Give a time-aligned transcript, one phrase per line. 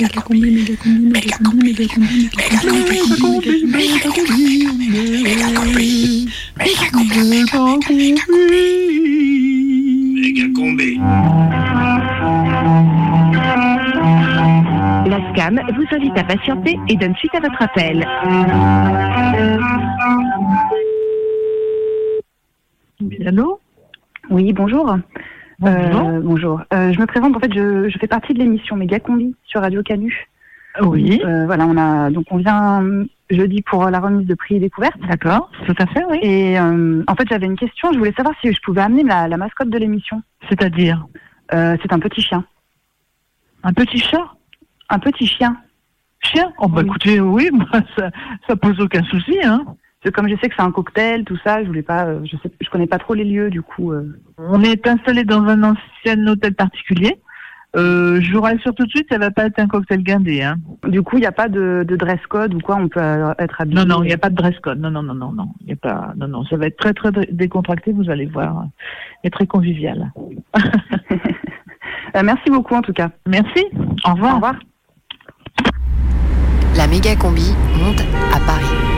[0.00, 0.06] La
[15.32, 18.06] SCAM vous invite à patienter et donne suite à votre appel.
[23.26, 23.60] Allô?
[24.30, 24.96] Oui, bonjour.
[25.60, 26.00] Bonjour.
[26.08, 26.60] Euh, bonjour.
[26.72, 29.82] Euh, je me présente, en fait, je, je fais partie de l'émission Combi sur Radio
[29.82, 30.26] Canu.
[30.80, 31.20] Oui.
[31.24, 32.82] Euh, voilà, on a donc on vient
[33.28, 34.98] jeudi pour la remise de prix et découverte.
[35.08, 36.18] D'accord, tout à fait, oui.
[36.22, 37.92] Et euh, en fait, j'avais une question.
[37.92, 40.22] Je voulais savoir si je pouvais amener la, la mascotte de l'émission.
[40.48, 41.06] C'est-à-dire
[41.52, 42.44] Euh, c'est un petit chien.
[43.64, 44.24] un petit chat?
[44.88, 45.56] Un petit chien.
[46.22, 46.52] Chien?
[46.58, 46.86] Oh bah Oui.
[46.86, 48.10] écoutez, oui, moi, ça,
[48.46, 49.64] ça pose aucun souci, hein.
[50.02, 52.20] Parce que comme je sais que c'est un cocktail, tout ça, je voulais pas, euh,
[52.24, 53.92] je sais, je connais pas trop les lieux, du coup.
[53.92, 54.18] euh.
[54.38, 57.20] On est installé dans un ancien hôtel particulier.
[57.76, 60.56] Euh, je vous rassure tout de suite, ça va pas être un cocktail guindé, hein.
[60.88, 62.98] Du coup, il n'y a pas de, de dress code ou quoi, on peut
[63.38, 63.76] être habillé.
[63.76, 64.80] Non, non, il n'y a pas de dress code.
[64.80, 65.50] Non, non, non, non, non.
[65.60, 66.12] Il y a pas.
[66.16, 66.44] Non, non.
[66.44, 67.92] Ça va être très, très dé- décontracté.
[67.92, 68.64] Vous allez voir,
[69.22, 70.10] et très convivial.
[72.16, 73.10] Euh, merci beaucoup en tout cas.
[73.28, 73.64] Merci.
[74.04, 74.32] Au revoir.
[74.32, 74.54] Au revoir.
[76.76, 78.00] La méga combi monte
[78.34, 78.89] à Paris.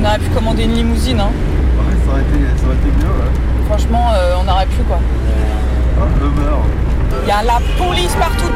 [0.00, 1.30] On aurait pu commander une limousine, hein.
[1.78, 3.66] Ouais, ça aurait été, ça aurait été mieux, ouais.
[3.68, 4.98] Franchement, euh, on aurait pu quoi.
[6.00, 6.62] Ah, le beurre.
[7.24, 8.52] Il y a la police partout.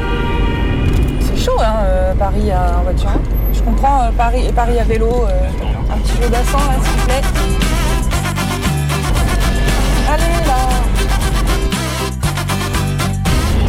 [1.20, 3.08] C'est chaud, hein, euh, Paris à- en voiture.
[3.08, 3.20] hein.
[3.52, 5.08] Je comprends euh, Paris, Paris à vélo.
[5.28, 7.22] euh, un petit jeu d'ascent, là, s'il vous plaît.
[10.12, 10.58] Allez, là.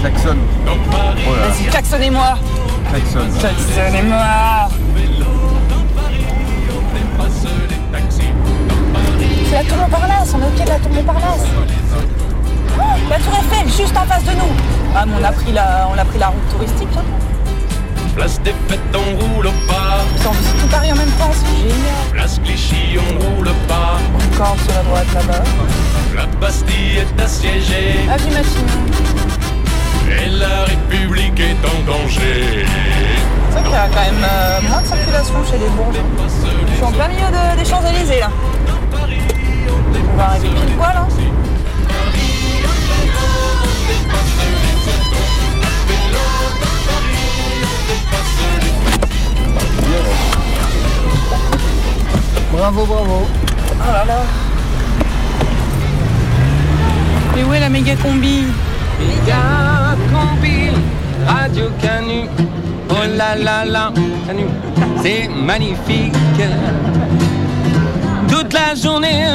[0.02, 0.38] Klaxon.
[0.68, 0.72] Oh
[1.48, 2.38] Vas-y, klaxonnez-moi.
[2.90, 3.20] klaxon.
[3.40, 4.70] Klaxonnez-moi.
[9.54, 11.46] La tour Montparnasse, on est au pied de la tour Montparnasse.
[12.78, 14.52] Oh, la tour Eiffel, juste en face de nous.
[14.96, 16.88] Ah, mais on a pris la, on a pris la route touristique.
[16.98, 17.04] Hein.
[18.16, 20.02] Place des fêtes, on roule pas.
[20.16, 22.04] Putain, on visite tout Paris en même temps, c'est génial.
[22.12, 23.98] Place Clichy, on roule pas.
[24.36, 25.44] Encore sur la droite là-bas.
[26.16, 30.24] La Bastille est assiégée Avis matinée.
[30.24, 32.66] et la République est en danger.
[33.50, 35.98] C'est vrai qu'il y a quand même euh, moins de circulation chez les bourges.
[35.98, 36.28] hein.
[36.70, 38.30] Je suis en plein milieu de- des Champs-Élysées là.
[39.96, 40.96] On va arriver pile poil.
[40.96, 41.08] Hein.
[52.52, 53.28] Bravo, bravo.
[53.82, 54.20] Oh là là.
[57.36, 58.44] Mais où est la méga combi
[59.00, 60.70] Méga combi,
[61.28, 62.30] Radio Canu.
[62.90, 63.92] Oh là là là,
[64.28, 64.46] Canu,
[65.02, 66.14] c'est magnifique.
[68.54, 69.26] Toute la journée,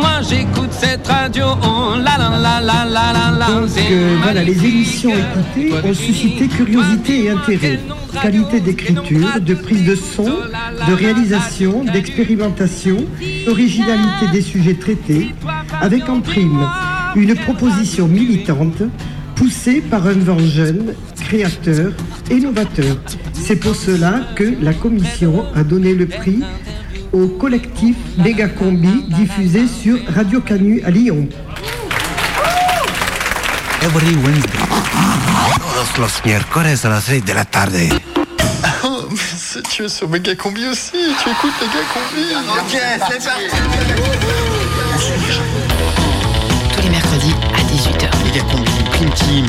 [0.00, 1.44] moi j'écoute cette radio.
[1.62, 7.78] Oh là là là, Donc euh, voilà, les émissions écoutées ont suscité curiosité et intérêt.
[8.22, 13.04] Qualité d'écriture, de prise de son, de réalisation, d'expérimentation,
[13.48, 15.34] originalité des sujets traités,
[15.82, 16.66] avec en prime
[17.16, 18.82] une proposition militante
[19.34, 21.92] poussée par un vent jeune, créateur
[22.30, 22.96] et novateur.
[23.34, 26.40] C'est pour cela que la commission a donné le prix
[27.14, 31.28] au collectif Megacombi diffusé sur Radio Canu à Lyon.
[33.82, 34.58] Every Wednesday.
[35.56, 37.76] Todos los miércoles a las 6 de la tarde.
[38.82, 40.90] Oh, mais tu es sur Méga Combi aussi.
[40.92, 42.24] Tu écoutes Méga Combi.
[42.58, 43.44] Ok, c'est parti.
[46.74, 48.24] Tous les mercredis à 18h.
[48.24, 49.46] Méga Combi, Prime Team,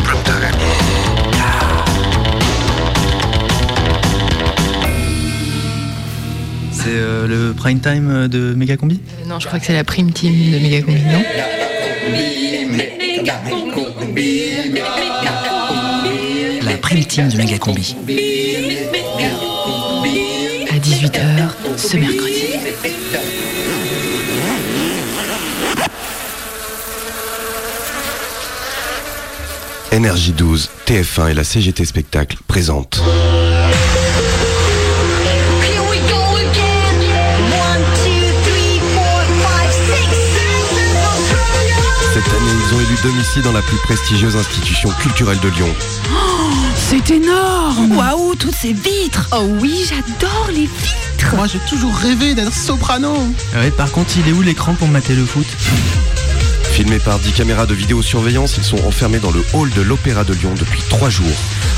[6.86, 10.12] C'est euh, le prime time de Méga Combi non, je crois que c'est la prime
[10.12, 11.24] team de Méga combi, non?
[16.62, 17.96] La prime team de Méga Combi.
[20.70, 22.44] À 18h ce mercredi.
[29.92, 33.02] Énergie 12, TF1 et la CGT Spectacle présentent.
[43.06, 45.70] Domicile dans la plus prestigieuse institution culturelle de Lyon.
[46.76, 52.34] C'est énorme Waouh, toutes ces vitres Oh oui, j'adore les vitres Moi, j'ai toujours rêvé
[52.34, 53.16] d'être soprano.
[53.54, 55.46] Ah Ouais, par contre, il est où l'écran pour mater le foot?
[56.72, 60.34] Filmés par 10 caméras de vidéosurveillance, ils sont enfermés dans le hall de l'Opéra de
[60.34, 61.28] Lyon depuis 3 jours.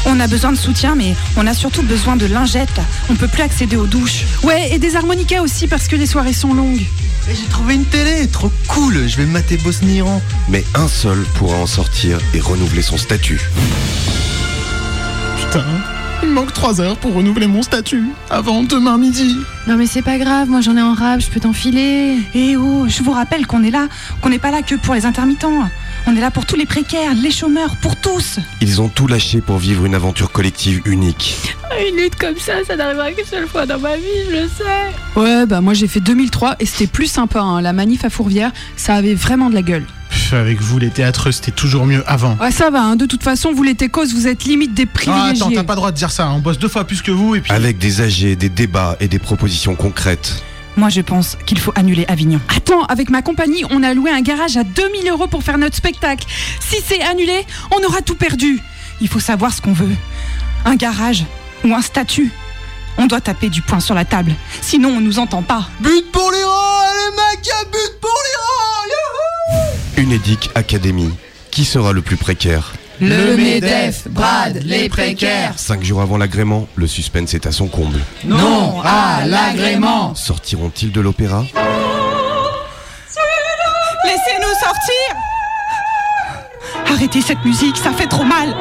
[0.05, 2.79] On a besoin de soutien, mais on a surtout besoin de lingettes.
[3.09, 4.23] On peut plus accéder aux douches.
[4.43, 6.85] Ouais, et des harmonicas aussi parce que les soirées sont longues.
[7.29, 10.21] Et J'ai trouvé une télé, trop cool, je vais mater Bosnie-Iran.
[10.49, 13.41] Mais un seul pourra en sortir et renouveler son statut.
[15.37, 15.65] Putain,
[16.37, 18.03] manque 3 heures pour renouveler mon statut.
[18.29, 19.37] Avant demain midi.
[19.65, 22.19] Non mais c'est pas grave, moi j'en ai en rab, je peux t'enfiler.
[22.35, 23.87] Eh oh, je vous rappelle qu'on est là,
[24.21, 25.67] qu'on n'est pas là que pour les intermittents.
[26.05, 28.37] On est là pour tous les précaires, les chômeurs, pour tous.
[28.61, 31.37] Ils ont tout lâché pour vivre une aventure collective unique.
[31.89, 35.19] Une lutte comme ça, ça n'arrivera qu'une seule fois dans ma vie, je le sais.
[35.19, 37.41] Ouais, bah moi j'ai fait 2003 et c'était plus sympa.
[37.41, 37.61] hein.
[37.61, 39.85] La manif à Fourvière, ça avait vraiment de la gueule.
[40.33, 42.35] Avec vous, les théâtreux, c'était toujours mieux avant.
[42.41, 42.95] Ouais, ça va, hein.
[42.95, 45.41] de toute façon, vous les técos, vous êtes limite des Ah, privilégiés.
[45.43, 46.29] attends, t'as pas le droit de dire ça.
[46.29, 47.51] On bosse deux fois plus que vous et puis.
[47.51, 50.43] Avec des AG, des débats et des propositions concrètes.
[50.75, 52.39] Moi, je pense qu'il faut annuler Avignon.
[52.55, 55.75] Attends, avec ma compagnie, on a loué un garage à 2000 euros pour faire notre
[55.75, 56.27] spectacle.
[56.59, 58.59] Si c'est annulé, on aura tout perdu.
[59.01, 59.95] Il faut savoir ce qu'on veut.
[60.65, 61.23] Un garage
[61.63, 62.31] ou un statut.
[62.99, 64.33] On doit taper du poing sur la table.
[64.61, 65.67] Sinon, on nous entend pas.
[65.79, 68.46] But pour les rangs, les mecs, but pour les
[69.97, 71.11] Unédic Academy.
[71.49, 75.53] Qui sera le plus précaire Le MEDEF brade les précaires.
[75.57, 77.99] Cinq jours avant l'agrément, le suspense est à son comble.
[78.23, 80.13] Non à l'agrément.
[80.13, 81.43] Sortiront-ils de l'opéra
[84.05, 85.15] Laissez-nous sortir
[86.93, 88.55] Arrêtez cette musique, ça fait trop mal.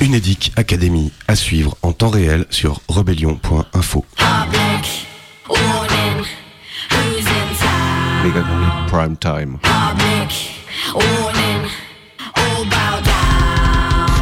[0.00, 4.04] Unédic Academy à suivre en temps réel sur rebellion.info.
[8.32, 9.58] Prime Time.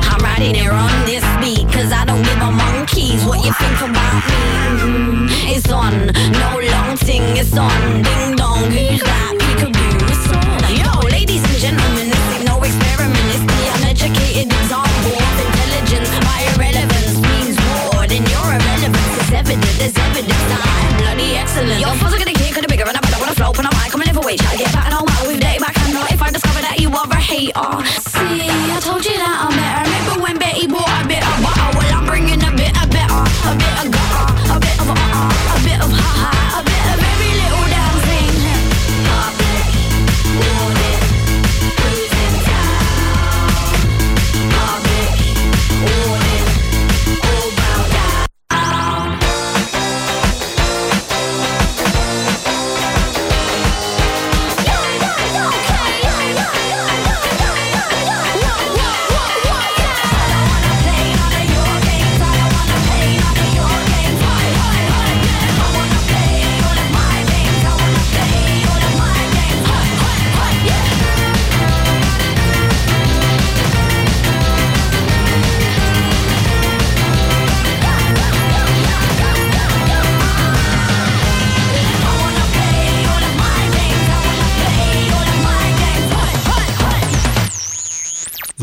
[0.08, 3.80] I'm riding there on this beat, cause I don't give a monkeys what you think
[3.80, 4.34] about me.
[4.78, 6.06] Mm, It's on,
[6.38, 8.02] no long thing, it's on.
[8.02, 9.34] Ding dong, who's that?
[9.40, 10.70] Peekaboo, it's on.
[10.78, 15.18] Yo, ladies and gentlemen, this ain't no experiment, it's the uneducated example
[19.62, 20.96] it, deserve it this time.
[20.98, 21.80] Bloody excellent.
[21.80, 23.72] Your foes are gonna get could be bigger and I better wanna flow, when I
[23.76, 24.36] might come and live away.
[24.36, 26.60] Try to get back and all my we've day back I know if I discover
[26.62, 27.72] that you are a hater.
[28.12, 29.95] See, I told you that I met her.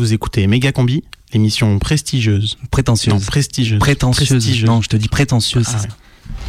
[0.04, 1.02] Vous écoutez Méga Combi,
[1.32, 2.58] l'émission prestigieuse.
[2.70, 3.14] Prétentieuse.
[3.14, 3.78] Non, prestigieuse.
[3.78, 4.28] Prétentieuse.
[4.28, 4.68] Prestigieuse.
[4.68, 5.66] Non, je te dis prétentieuse.
[5.66, 5.88] Ah ouais.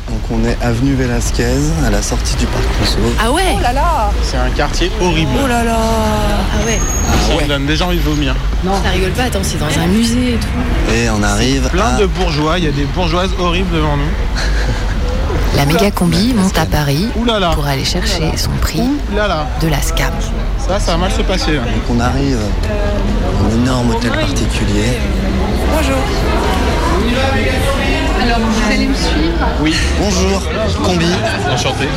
[0.09, 1.55] Donc on est avenue Velasquez,
[1.85, 2.97] à la sortie du parc Rousseau.
[3.17, 5.31] Ah ouais Oh là là C'est un quartier horrible.
[5.41, 6.77] Oh là là Ah ouais
[7.29, 8.35] Ça me donne déjà envie de vomir.
[8.83, 10.93] Ça rigole pas, attends, c'est dans un musée et tout.
[10.93, 11.97] Et on arrive Plein à...
[11.97, 14.03] de bourgeois, il y a des bourgeoises horribles devant nous.
[15.55, 17.51] La méga combi monte à Paris Ouh là là.
[17.53, 19.47] pour aller chercher son prix Ouh là là.
[19.61, 20.11] de la SCAM.
[20.67, 21.59] Ça, ça va mal se passer là.
[21.59, 24.97] Donc on arrive à un énorme hôtel particulier.
[25.72, 25.98] Bonjour.
[28.22, 29.75] Alors, vous allez me suivre Oui.
[30.00, 30.41] Bonjour,
[30.84, 31.05] Combi.
[31.53, 31.88] Enchanté.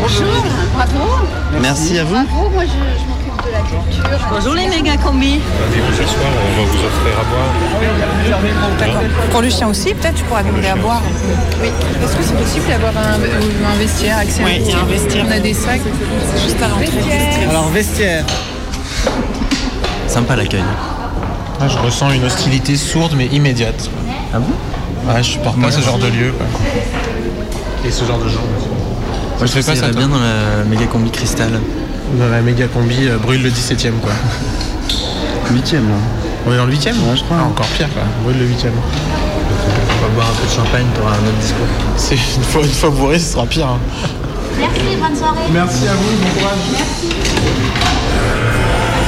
[0.00, 0.44] Bonjour,
[0.74, 1.26] bravo.
[1.60, 2.22] Merci à vous.
[2.26, 4.28] Bravo, moi je, de la culture.
[4.30, 5.40] Bonjour les méga combis.
[5.96, 8.78] Ce soir, on va vous offrir à boire.
[8.78, 9.02] D'accord.
[9.30, 11.02] Pour le chien aussi, peut-être tu pourras demander à boire.
[11.60, 11.68] Oui.
[12.02, 15.24] Est-ce que c'est possible d'avoir un, vestiaire accès Oui, il y a un vestiaire.
[15.28, 15.80] On a des sacs
[16.42, 17.46] juste à l'entrée.
[17.48, 18.24] Alors, vestiaire.
[20.06, 20.64] Sympa l'accueil.
[21.60, 23.90] Ah, je ressens une hostilité sourde mais immédiate.
[24.32, 25.12] Ah bon?
[25.12, 26.32] Ouais, je supporte pas ce genre de lieu.
[26.32, 26.46] quoi.
[27.84, 28.40] Et ce genre de gens.
[29.38, 31.60] Moi, je fais pas ça, bien dans la méga combi cristal.
[32.14, 34.12] Dans la méga combi, euh, brûle le 17 e quoi.
[35.50, 35.96] Huitième là.
[36.46, 37.36] On est dans le 8 e Ouais, je crois.
[37.40, 40.86] Ah, encore pire quoi, brûle le 8 e On va boire un peu de champagne,
[40.94, 41.66] t'auras un autre discours.
[41.96, 43.66] C'est une fois, une fois bourré, ce sera pire.
[43.68, 43.78] hein.
[44.58, 45.38] Merci, bonne soirée.
[45.52, 46.58] Merci à vous, bon courage.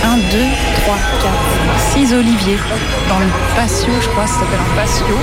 [0.05, 0.80] 1, 2, 3,
[1.23, 2.59] 4, 6 oliviers
[3.09, 5.17] dans le patio, je crois, ça s'appelle un patio.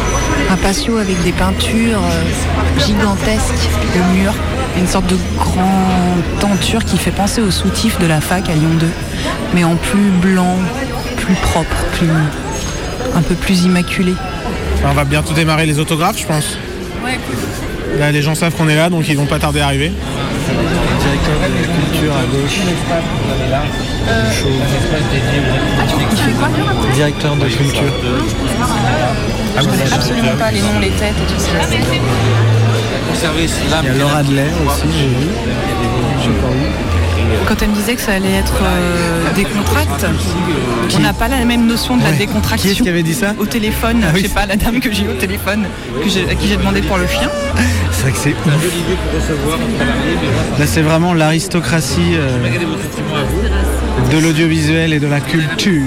[0.49, 4.33] Un patio avec des peintures euh, gigantesques, le mur,
[4.77, 8.75] une sorte de grande tenture qui fait penser au soutif de la fac à Lyon
[8.79, 8.87] 2,
[9.53, 10.57] mais en plus blanc,
[11.17, 12.09] plus propre, plus
[13.15, 14.13] un peu plus immaculé.
[14.85, 16.57] On va bientôt démarrer les autographes, je pense.
[17.97, 19.91] Là, les gens savent qu'on est là, donc ils vont pas tarder à arriver.
[21.17, 22.57] Directeur de la culture à gauche.
[22.59, 22.75] Il
[26.15, 26.47] fait quoi
[26.93, 27.93] directeur de culture.
[29.59, 31.47] Je connais absolument pas les noms, les têtes et tout ça.
[33.63, 35.27] Il y a Laura Adler aussi, j'ai vu.
[36.21, 36.86] J'ai pas vu.
[37.45, 40.05] Quand elle me disait que ça allait être euh, des contracts,
[40.95, 42.17] on n'a pas la même notion de la Ouais.
[42.17, 42.67] décontraction.
[42.69, 44.21] Qui est-ce qui avait dit ça Au téléphone, Ah oui.
[44.23, 45.65] je sais pas, la dame que j'ai eu au téléphone,
[46.03, 47.29] que à qui j'ai demandé pour le chien.
[47.91, 50.59] C'est vrai que c'est ouf.
[50.59, 52.37] Là, c'est vraiment l'aristocratie euh,
[54.11, 55.81] de l'audiovisuel et de la culture.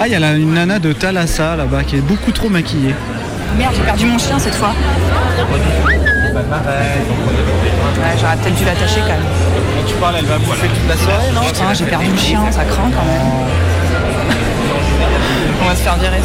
[0.00, 2.94] Ah, il y a la- une nana de Thalassa là-bas qui est beaucoup trop maquillée.
[3.58, 4.74] Merde, j'ai perdu mon chien cette fois.
[6.34, 6.40] Ouais,
[8.20, 9.20] j'aurais peut-être dû l'attacher quand même.
[9.86, 12.64] Tu parles, elle va bouffer toute la soirée, non Putain, j'ai perdu le chien, ça
[12.64, 13.48] craint quand même.
[15.64, 16.20] On va se faire virer.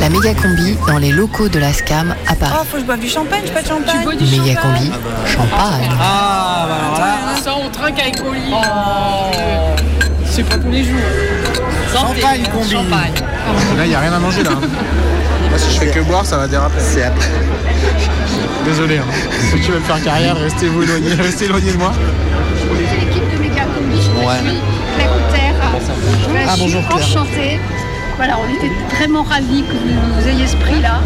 [0.00, 2.52] La méga combi dans les locaux de la SCAM à Paris.
[2.60, 3.96] Oh, faut que je boive du champagne, j'ai pas de champagne.
[3.98, 4.90] Tu bois Méga combi,
[5.26, 5.88] champagne.
[6.00, 7.40] Ah, bah alors là.
[7.42, 8.52] Ça, on trinque avec Oli.
[10.26, 10.94] C'est pas tous les jours.
[11.92, 12.70] Champagne combi.
[12.70, 13.12] Champagne.
[13.76, 14.50] Là, il n'y a rien à manger là.
[15.52, 16.78] Là, si je fais que boire, ça va déraper.
[16.78, 17.28] C'est après.
[18.64, 18.98] Désolé.
[18.98, 19.02] hein.
[19.50, 21.92] Si tu veux me faire carrière, restez vous éloigné, restez éloigné de moi.
[22.78, 24.38] L'équipe de Méga Combi, je Ouais.
[24.38, 24.58] suis
[24.96, 25.52] Claire Auter.
[25.52, 26.96] Je Ah, suis bonjour, Claire.
[26.98, 27.60] enchantée.
[28.16, 31.00] Voilà, on était vraiment ravis que vous, vous ayez ce prix-là.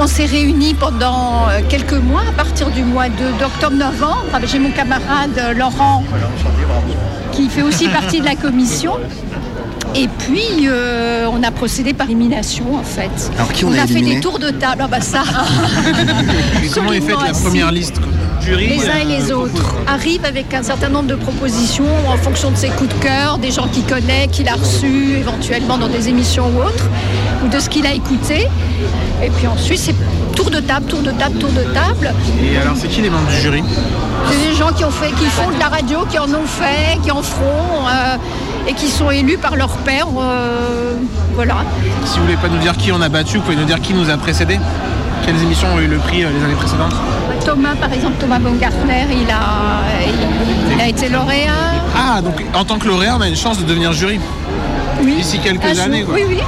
[0.00, 4.24] On s'est réunis pendant euh, quelques mois, à partir du mois de- d'octobre-novembre.
[4.32, 6.04] avec- J'ai mon camarade euh, Laurent
[7.32, 8.94] qui fait aussi partie de la commission.
[9.96, 13.10] Et puis, euh, on a procédé par élimination, en fait.
[13.36, 14.82] Alors, qui on a a fait des tours de table.
[14.84, 15.22] Ah bah ça
[16.74, 18.08] comment est faite la première liste quoi?
[18.40, 22.50] Jury les uns et les autres arrivent avec un certain nombre de propositions en fonction
[22.50, 26.08] de ses coups de cœur, des gens qu'il connaît, qu'il a reçus éventuellement dans des
[26.08, 26.86] émissions ou autres,
[27.44, 28.48] ou de ce qu'il a écouté.
[29.22, 29.94] Et puis ensuite, c'est
[30.34, 32.14] tour de table, tour de table, tour de table.
[32.42, 33.62] Et alors, c'est qui les membres du jury?
[34.30, 36.98] C'est des gens qui, ont fait, qui font de la radio, qui en ont fait,
[37.02, 38.16] qui en feront, euh,
[38.68, 40.06] et qui sont élus par leur père.
[40.18, 40.94] euh,
[41.34, 41.56] voilà.
[42.04, 43.94] Si vous voulez pas nous dire qui on a battu, vous pouvez nous dire qui
[43.94, 44.58] nous a précédés
[45.24, 46.94] Quelles émissions ont eu le prix euh, les années précédentes
[47.44, 51.50] Thomas, par exemple, Thomas Baumgartner, il a, il, il a été lauréat.
[51.96, 54.20] Ah, donc en tant que lauréat, on a une chance de devenir jury
[55.02, 55.14] Oui.
[55.16, 56.02] d'ici quelques jour, années.
[56.02, 56.14] Quoi.
[56.14, 56.38] Oui, oui.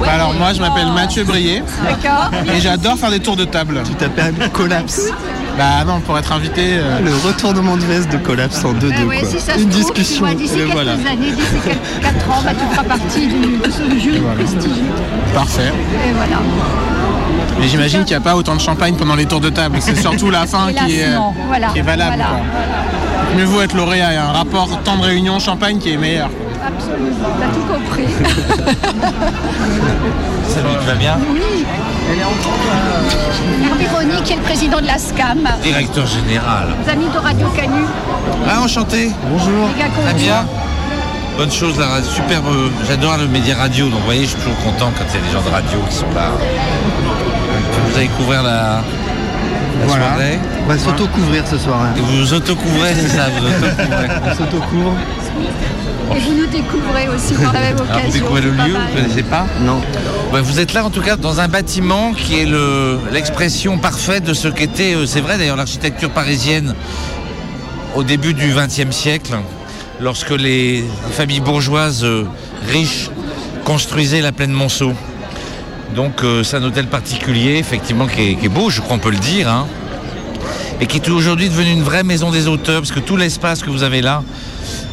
[0.00, 2.30] Bah alors moi, je m'appelle Mathieu Brier D'accord.
[2.54, 3.82] et j'adore faire des tours de table.
[3.86, 5.10] Tu t'appelles Collapse.
[5.56, 6.62] Bah non, pour être invité.
[6.72, 9.28] euh, Le retournement de veste de Collapse en 2-2 Ah ouais, quoi.
[9.28, 10.24] si ça se Une trouve, discussion.
[10.24, 10.92] vois, d'ici quelques voilà.
[10.92, 14.82] années, d'ici quelques 4 ans, bah, tu feras partie du, de ce jury prestigieux.
[15.34, 15.72] Parfait.
[16.08, 16.36] Et voilà.
[17.60, 19.76] Mais j'imagine qu'il n'y a pas autant de champagne pendant les tours de table.
[19.80, 21.32] C'est surtout la fin qui est, euh, non.
[21.46, 21.68] Voilà.
[21.68, 22.16] qui est valable.
[22.16, 22.30] Voilà.
[23.36, 26.28] Mieux vaut être lauréat et un rapport temps de réunion champagne qui est meilleur.
[26.66, 28.06] Absolument, t'as tout compris.
[30.48, 31.64] Salut, tu vas bien oui.
[33.78, 36.68] Véronique est le président de la SCAM, Directeur général.
[36.84, 37.84] les amis de Radio Canu.
[38.48, 39.10] Ah, enchanté.
[39.30, 39.68] Bonjour.
[39.74, 40.46] Les gars qu'on Très bien.
[41.38, 42.44] Bonne chose, la radio, superbe.
[42.86, 45.26] J'adore le média radio, donc vous voyez, je suis toujours content quand il y a
[45.26, 46.30] des gens de radio qui sont là.
[47.90, 48.50] Vous allez couvrir la,
[49.80, 50.04] la Voilà.
[50.06, 50.38] soirée.
[50.64, 51.80] On va s'auto-couvrir ce soir.
[51.82, 51.94] hein.
[51.96, 54.08] Et vous vous auto-couvrez, c'est ça, vous auto-couvrez.
[54.24, 54.94] On s'auto-couvre.
[56.14, 57.90] Et vous nous découvrez aussi par la même occasion.
[57.94, 59.80] Alors, vous découvrez le lieu, vous ne connaissez pas Non.
[60.32, 64.24] Ouais, Vous êtes là en tout cas dans un bâtiment qui est le- l'expression parfaite
[64.24, 66.74] de ce qu'était, euh, c'est vrai d'ailleurs, l'architecture parisienne
[67.94, 69.34] au début du XXe siècle,
[70.00, 72.24] lorsque les familles bourgeoises euh,
[72.70, 73.10] riches
[73.64, 74.92] construisaient la plaine Monceau.
[75.94, 79.18] Donc euh, c'est un hôtel particulier, effectivement, qui est, beau, je crois on peut le
[79.18, 79.66] dire, hein,
[80.80, 83.70] et qui est aujourd'hui devenu une vraie maison des auteurs, parce que tout l'espace que
[83.70, 84.22] vous avez là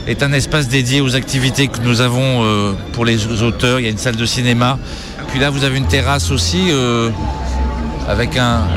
[0.08, 3.80] est un espace dédié aux activités que nous avons euh, pour les auteurs.
[3.80, 4.78] Il y a une salle de cinéma.
[5.30, 7.12] Puis là, vous avez une terrasse aussi euh,
[8.08, 8.32] avec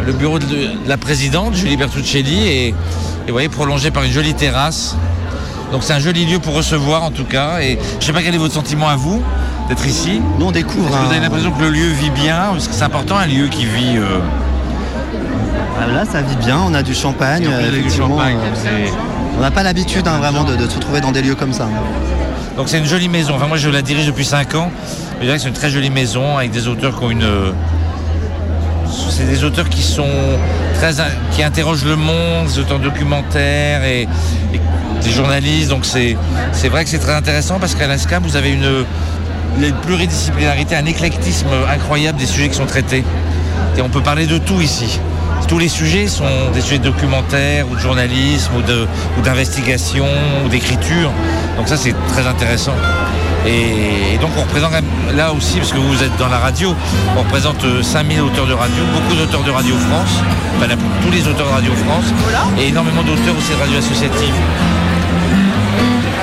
[0.07, 2.75] le bureau de, de la présidente, Julie Bertuccelli, et, et
[3.27, 4.95] vous voyez, prolongé par une jolie terrasse.
[5.73, 7.61] Donc c'est un joli lieu pour recevoir en tout cas.
[7.61, 9.23] Et je ne sais pas quel est votre sentiment à vous
[9.69, 10.21] d'être ici.
[10.39, 10.91] Nous on découvre.
[10.91, 13.47] Que vous avez l'impression que le lieu vit bien Parce que c'est important un lieu
[13.49, 13.97] qui vit.
[13.97, 14.19] euh,
[15.81, 17.43] Ah, Là ça vit bien, on a du champagne.
[17.45, 18.87] Du effectivement, champagne, euh,
[19.39, 21.69] On n'a pas l'habitude hein, vraiment de, de se retrouver dans des lieux comme ça.
[22.57, 23.35] Donc c'est une jolie maison.
[23.37, 24.71] Enfin moi je la dirige depuis 5 ans.
[25.21, 27.23] Je dirais que c'est une très jolie maison avec des auteurs qui ont une.
[27.23, 27.53] euh,
[29.11, 30.09] C'est des auteurs qui sont
[30.75, 30.91] très
[31.33, 34.03] qui interrogent le monde, des auteurs documentaires et,
[34.53, 34.61] et
[35.03, 35.71] des journalistes.
[35.71, 36.17] Donc c'est
[36.53, 38.85] c'est vrai que c'est très intéressant parce qu'à la SCAM vous avez une,
[39.57, 43.05] une pluridisciplinarité, un éclectisme incroyable des sujets qui sont traités.
[43.77, 45.01] Et on peut parler de tout ici.
[45.49, 50.07] Tous les sujets sont des sujets de documentaire ou de journalisme ou d'investigation
[50.45, 51.11] ou d'écriture.
[51.57, 52.75] Donc ça c'est très intéressant.
[53.47, 56.75] Et, donc on représente quand même- là aussi, parce que vous êtes dans la radio,
[57.17, 60.23] on représente euh, 5000 auteurs de radio, beaucoup d'auteurs de Radio France,
[60.57, 62.05] enfin tous les auteurs de Radio France,
[62.59, 64.35] et énormément d'auteurs aussi de radio associative.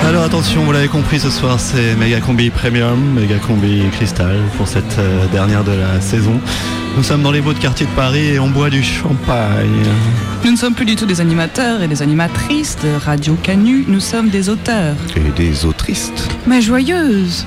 [0.06, 4.68] Alors attention, vous l'avez compris, ce soir c'est Mega Combi Premium, Mega Combi Cristal pour
[4.68, 6.40] cette euh, dernière de la saison.
[6.98, 9.86] Nous sommes dans les beaux de quartier de Paris et on boit du champagne.
[10.44, 14.00] Nous ne sommes plus du tout des animateurs et des animatrices de Radio Canu, nous
[14.00, 14.96] sommes des auteurs.
[15.16, 16.28] Et des autristes.
[16.48, 17.46] Mais joyeuses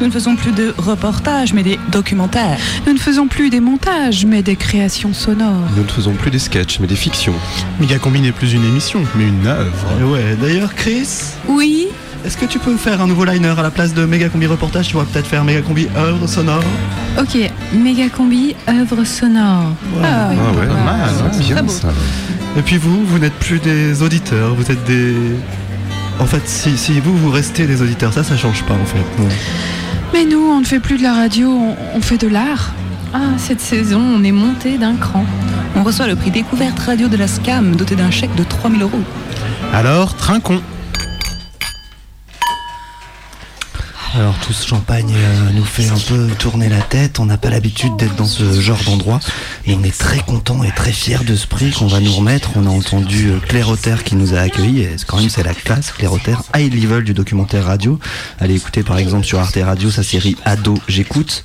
[0.00, 2.58] Nous ne faisons plus de reportages, mais des documentaires.
[2.86, 5.68] Nous ne faisons plus des montages, mais des créations sonores.
[5.76, 7.34] Nous ne faisons plus des sketchs, mais des fictions.
[7.78, 10.10] Megacombi n'est plus une émission, mais une œuvre.
[10.10, 11.06] Ouais, d'ailleurs Chris,
[11.48, 11.86] Oui?
[12.24, 14.86] Est-ce que tu peux faire un nouveau liner à la place de Mega Combi Reportage
[14.88, 16.62] Tu pourrais peut-être faire Mega Combi œuvre sonore
[17.18, 17.36] Ok,
[17.72, 19.72] méga combi, œuvre sonore.
[20.02, 20.36] Ah, oui.
[20.38, 21.10] Ah ouais, Pas mal,
[21.40, 21.72] bien beau.
[21.72, 21.88] ça.
[22.56, 25.14] Et puis vous, vous n'êtes plus des auditeurs, vous êtes des...
[26.20, 29.22] En fait, si, si vous, vous restez des auditeurs, ça, ça change pas en fait.
[29.22, 29.28] Non.
[30.12, 32.72] Mais nous, on ne fait plus de la radio, on, on fait de l'art.
[33.12, 35.24] Ah, cette saison, on est monté d'un cran.
[35.76, 39.00] On reçoit le prix découverte radio de la SCAM, doté d'un chèque de 3000 euros.
[39.72, 40.60] Alors, trinquons.
[44.14, 47.48] Alors tout ce champagne euh, nous fait un peu tourner la tête, on n'a pas
[47.48, 49.20] l'habitude d'être dans ce genre d'endroit
[49.74, 52.50] on est très content et très fier de ce prix qu'on va nous remettre.
[52.56, 55.54] On a entendu euh, Claire Auter qui nous a accueillis et quand même c'est la
[55.54, 57.98] classe, Claire Auter, high level du documentaire radio.
[58.40, 61.44] Allez écouter par exemple sur Arte Radio sa série Ado j'écoute.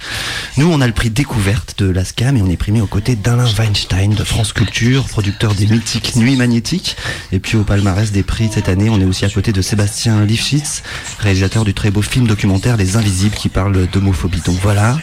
[0.57, 3.49] Nous on a le prix découverte de l'ASCAM et on est primé aux côtés d'Alain
[3.57, 6.97] Weinstein de France Culture, producteur des mythiques Nuits Magnétiques
[7.31, 10.25] et puis au palmarès des prix cette année on est aussi à côté de Sébastien
[10.25, 10.83] Lifshitz,
[11.19, 14.41] réalisateur du très beau film documentaire Les Invisibles qui parle d'homophobie.
[14.45, 14.97] Donc voilà,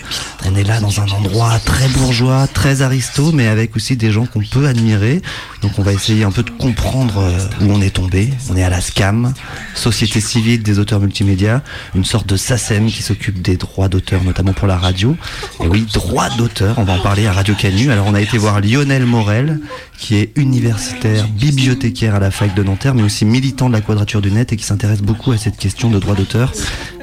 [0.47, 4.27] on est là dans un endroit très bourgeois, très aristo, mais avec aussi des gens
[4.27, 5.23] qu'on peut admirer.
[5.61, 8.31] Donc on va essayer un peu de comprendre euh, où on est tombé.
[8.51, 9.33] On est à la SCAM,
[9.75, 11.63] Société civile des auteurs multimédia,
[11.95, 15.17] une sorte de SACEM qui s'occupe des droits d'auteur, notamment pour la radio.
[15.63, 17.91] Et oui, droits d'auteur, on va en parler à Radio Canu.
[17.91, 19.61] Alors on a été voir Lionel Morel,
[19.99, 24.21] qui est universitaire, bibliothécaire à la fac de Nanterre, mais aussi militant de la Quadrature
[24.21, 26.53] du Net et qui s'intéresse beaucoup à cette question de droits d'auteur.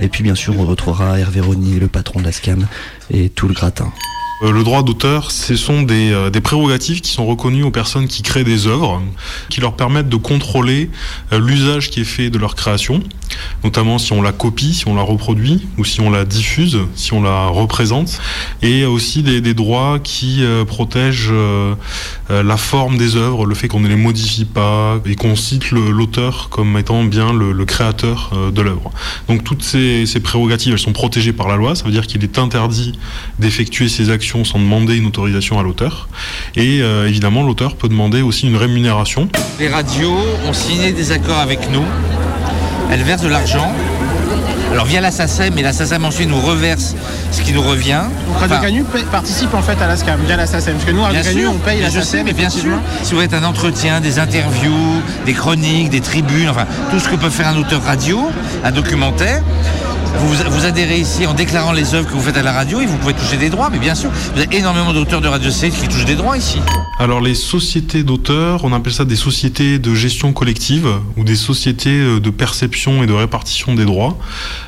[0.01, 2.67] Et puis bien sûr, on retrouvera Hervé Rony, le patron de la SCAM,
[3.11, 3.91] et tout le gratin.
[4.43, 8.07] Euh, Le droit d'auteur, ce sont des, euh, des prérogatives qui sont reconnues aux personnes
[8.07, 9.01] qui créent des œuvres,
[9.49, 10.89] qui leur permettent de contrôler
[11.33, 13.03] euh, l'usage qui est fait de leur création,
[13.63, 17.13] notamment si on la copie, si on la reproduit, ou si on la diffuse, si
[17.13, 18.19] on la représente,
[18.61, 21.73] et aussi des, droits qui euh, protègent euh,
[22.29, 25.71] euh, la forme des œuvres, le fait qu'on ne les modifie pas, et qu'on cite
[25.71, 28.91] l'auteur comme étant bien le, créateur de l'œuvre.
[29.27, 32.23] Donc toutes ces, ces prérogatives, elles sont protégées par la loi, ça veut dire qu'il
[32.23, 32.97] est interdit
[33.37, 36.09] d'effectuer ces actions sans demander une autorisation à l'auteur.
[36.55, 39.29] Et évidemment, l'auteur peut demander aussi une rémunération.
[39.59, 41.85] Les radios ont signé des accords avec nous.
[42.91, 43.71] Elles versent de l'argent.
[44.71, 46.93] Alors via la SACEM, et la SACEM ensuite nous reverse
[47.31, 48.01] ce qui nous revient.
[48.39, 50.73] Radio Enfin, Canu participe en fait à la SCAM via la SACEM.
[50.75, 52.25] Parce que nous, Radio Canu, on paye mais la je sais, SACEM.
[52.25, 56.65] mais bien sûr, si vous êtes un entretien, des interviews, des chroniques, des tribunes, enfin
[56.91, 58.29] tout ce que peut faire un auteur radio,
[58.63, 59.41] un documentaire,
[60.17, 62.85] vous, vous adhérez ici en déclarant les œuvres que vous faites à la radio et
[62.85, 65.69] vous pouvez toucher des droits, mais bien sûr, vous avez énormément d'auteurs de Radio C
[65.69, 66.59] qui touchent des droits ici.
[66.99, 71.89] Alors les sociétés d'auteurs, on appelle ça des sociétés de gestion collective ou des sociétés
[71.99, 74.17] euh, de perception et de répartition des droits.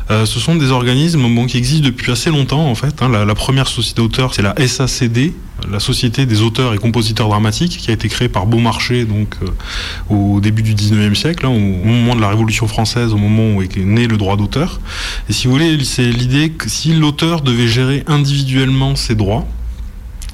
[0.10, 3.02] Euh, ce sont des organismes qui existent depuis assez longtemps en fait.
[3.02, 3.10] hein.
[3.10, 5.34] La, la première société d'auteurs, c'est la SACD,
[5.70, 10.14] la Société des auteurs et compositeurs dramatiques, qui a été créée par Beaumarchais donc euh,
[10.14, 13.62] au début du 19e siècle, hein, au, moment de la Révolution française, au moment où
[13.62, 14.80] est né le droit d'auteur.
[15.30, 19.46] Et si vous voulez, c'est l'idée que si l'auteur devait gérer individuellement ses droits,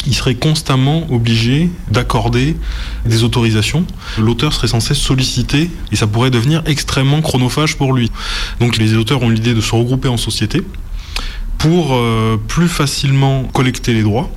[0.06, 2.56] il serait constamment obligé d'accorder
[3.06, 3.86] des autorisations.
[4.18, 8.10] L'auteur serait censé solliciter et ça pourrait devenir extrêmement chronophage pour lui.
[8.60, 10.62] Donc les auteurs ont l'idée de se regrouper en société
[11.58, 14.32] pour euh, plus facilement collecter les droits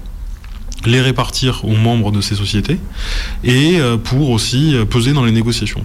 [0.86, 2.78] les répartir aux membres de ces sociétés
[3.44, 5.82] et euh, pour aussi euh, peser dans les négociations.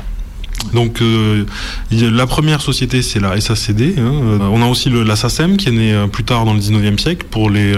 [0.73, 1.45] Donc euh,
[1.91, 3.95] la première société c'est la SACD.
[3.99, 4.39] hein.
[4.51, 7.27] On a aussi le, la SACEM qui est née plus tard dans le 19e siècle
[7.29, 7.73] pour les,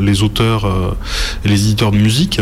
[0.00, 0.96] les auteurs
[1.44, 2.40] et les éditeurs de musique.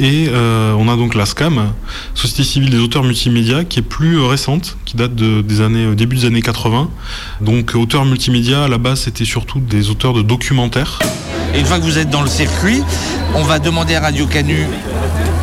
[0.00, 1.72] Et euh, on a donc la SCAM,
[2.14, 5.86] Société civile des auteurs multimédia, qui est plus euh, récente, qui date de, des années,
[5.86, 6.90] euh, début des années 80.
[7.40, 10.98] Donc auteurs multimédia, à la base, c'était surtout des auteurs de documentaires.
[11.54, 12.82] Et une fois que vous êtes dans le circuit,
[13.36, 14.66] on va demander à Radio Canu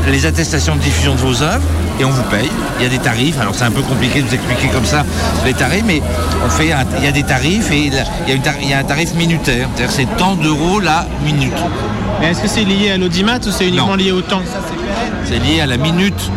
[0.10, 1.64] les attestations de diffusion de vos œuvres
[2.02, 2.50] et on vous paye.
[2.80, 5.06] Il y a des tarifs, alors c'est un peu compliqué de vous expliquer comme ça
[5.46, 6.02] les tarifs, mais
[6.46, 8.70] on fait un- il y a des tarifs et il y a, une tar- il
[8.70, 11.54] y a un tarif minutaire, c'est-à-dire c'est tant d'euros la minute.
[12.20, 13.96] Mais est-ce que c'est lié à l'audimat ou c'est uniquement Non.
[13.96, 14.42] lié au temps?
[15.26, 16.32] C'est lié à la minute.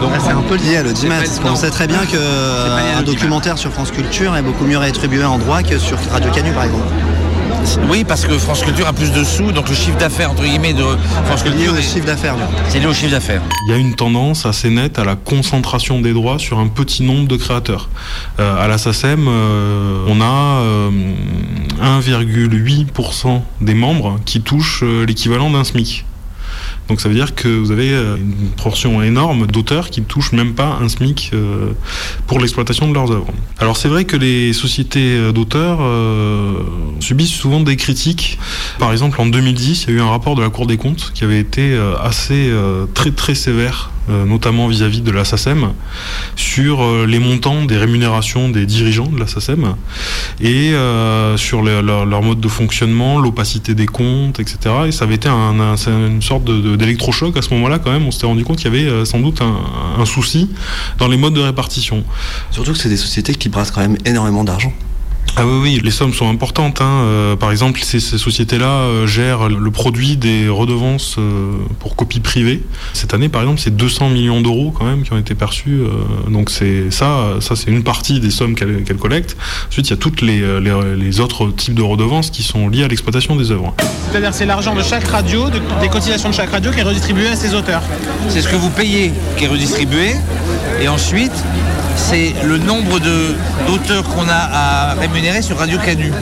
[0.00, 1.56] Donc, Ah, c'est un peu lié à l'audimat, C'est pas- parce qu'on non.
[1.56, 3.02] sait très bien C'est qu'un l'audimat.
[3.04, 6.64] documentaire sur France Culture est beaucoup mieux rétribué en droit que sur Radio Canu par
[6.64, 6.82] exemple.
[7.88, 10.72] Oui, parce que France Culture a plus de sous, donc le chiffre d'affaires entre guillemets
[10.72, 10.84] de
[11.26, 11.60] France Culture.
[11.60, 12.36] lié au chiffre d'affaires.
[12.68, 13.42] C'est lié au chiffre d'affaires.
[13.66, 17.02] Il y a une tendance assez nette à la concentration des droits sur un petit
[17.02, 17.88] nombre de créateurs.
[18.40, 20.90] Euh, à la SACEM, euh, on a euh,
[21.82, 26.04] 1,8% des membres qui touchent euh, l'équivalent d'un SMIC.
[26.88, 30.32] Donc ça veut dire que vous avez euh, une portion énorme d'auteurs qui ne touchent
[30.32, 31.72] même pas un SMIC euh,
[32.26, 33.32] pour l'exploitation de leurs œuvres.
[33.58, 35.80] Alors c'est vrai que les sociétés euh, d'auteurs
[37.00, 38.38] subissent souvent des critiques.
[38.78, 41.12] Par exemple en 2010, il y a eu un rapport de la Cour des comptes
[41.14, 42.52] qui avait été assez
[42.94, 45.72] très très sévère notamment vis-à-vis de la SACEM,
[46.36, 49.74] sur euh, les montants des rémunérations des dirigeants de la SACEM
[50.40, 54.58] et euh, sur le- leur, mode de fonctionnement, l'opacité des comptes, etc.
[54.86, 58.06] Et ça avait été une sorte d'électrochoc à ce moment-là quand même.
[58.06, 59.56] On s'était rendu compte qu'il y avait euh, sans doute un,
[60.00, 60.50] un souci
[60.98, 62.04] dans les modes de répartition.
[62.50, 64.72] Surtout que c'est des sociétés qui brassent quand même énormément d'argent.
[65.36, 66.80] Ah oui, oui, les sommes sont importantes.
[66.80, 67.02] hein.
[67.06, 72.20] Euh, par exemple, ces, ces sociétés-là euh, gèrent le produit des redevances euh, pour copie
[72.20, 72.62] privée.
[72.92, 75.80] Cette année, par exemple, c'est 200 millions d'euros quand même qui ont été perçus.
[75.80, 79.36] euh, donc c'est ça, ça c'est une partie des sommes qu'elle qu'elle collecte.
[79.68, 82.84] Ensuite, il y a toutes les, les, les autres types de redevances qui sont liées
[82.84, 83.74] à l'exploitation des œuvres.
[84.12, 87.26] C'est-à-dire c'est l'argent de chaque radio, de- des cotisations de chaque radio qui est redistribué
[87.26, 87.82] à ses auteurs.
[88.28, 90.14] C'est ce que vous payez qui est redistribué.
[90.80, 91.32] Et ensuite,
[91.96, 92.98] c'est le nombre
[93.66, 96.12] d'auteurs qu'on a à rémunérer sur Radio Canu.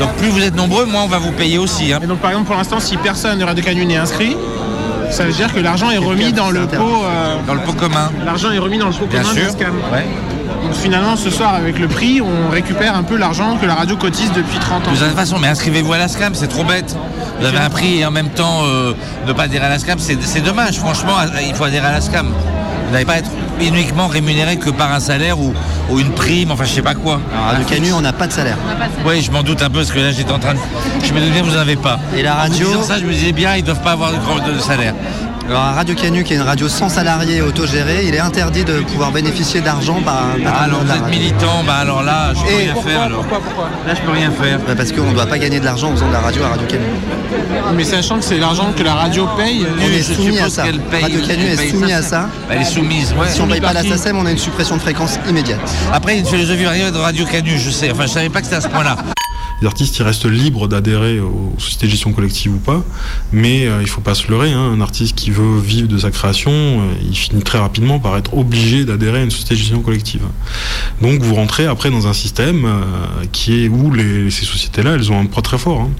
[0.00, 1.92] Donc plus vous êtes nombreux, moins on va vous payer aussi.
[1.92, 2.00] hein.
[2.02, 4.36] Et donc par exemple pour l'instant si personne de Radio Canu n'est inscrit,
[5.10, 7.04] ça veut dire que l'argent est remis dans le pot.
[7.04, 8.10] euh, Dans le pot commun.
[8.24, 9.46] L'argent est remis dans le pot Bien commun de sûr.
[9.46, 9.74] la SCAM.
[9.92, 10.06] Ouais.
[10.62, 13.96] Donc finalement ce soir avec le prix, on récupère un peu l'argent que la radio
[13.96, 14.92] cotise depuis 30 ans.
[14.92, 16.96] De toute façon, mais inscrivez-vous à la SCAM, c'est trop bête.
[17.40, 18.94] Vous avez un prix et en même temps euh,
[19.26, 20.78] ne pas adhérer à la SCAM, c'est c'est dommage.
[20.78, 21.14] Franchement,
[21.46, 22.28] il faut adhérer à la SCAM.
[22.86, 25.52] Vous n'allez pas être uniquement rémunéré que par un salaire ou,
[25.90, 27.20] ou une prime, enfin je sais pas quoi.
[27.32, 28.56] Alors, Radio Canu, on n'a pas de salaire.
[29.06, 30.58] Oui, je m'en doute un peu parce que là j'étais en train de.
[31.02, 31.98] Je me doute bien que vous n'en avez pas.
[32.16, 34.52] Et la En radio- disant ça, je me disais bien, ils doivent pas avoir de,
[34.52, 34.94] de salaire.
[35.48, 38.80] Alors à Radio Canu, qui est une radio sans salariés autogérée, il est interdit de
[38.80, 42.50] pouvoir bénéficier d'argent par un Ah, alors vous êtes militant, bah alors là, je peux
[42.50, 43.02] Et rien pourquoi, faire.
[43.02, 43.24] Alors.
[43.86, 44.58] Là, je peux rien faire.
[44.66, 46.48] Bah, Parce qu'on ne doit pas gagner de l'argent en faisant de la radio à
[46.48, 46.84] Radio Canu.
[47.76, 49.66] Mais sachant que c'est l'argent que la radio paye.
[49.78, 50.62] On est soumis à ça.
[50.90, 52.20] paye- Radio Canu elle est paye soumis ça, à ça.
[52.22, 53.28] Bah, elle est soumise, ouais.
[53.28, 55.60] Si on ne paye pas la par SACEM, on a une suppression de fréquence immédiate.
[55.92, 57.90] Après, il y a une philosophie variable de Radio Canu, je sais.
[57.92, 58.96] Enfin, je savais pas que c'était à ce point-là.
[59.64, 62.84] Les artistes, ils restent libres d'adhérer aux sociétés de gestion collective ou pas,
[63.32, 64.52] mais euh, il faut pas se leurrer.
[64.52, 64.72] hein.
[64.74, 68.36] Un artiste qui veut vivre de sa création, euh, il finit très rapidement par être
[68.36, 70.20] obligé d'adhérer à une société de gestion collective.
[71.00, 73.90] Donc vous rentrez après dans un système euh, qui est où
[74.30, 75.80] ces sociétés-là, elles ont un poids très fort.
[75.80, 75.90] hein.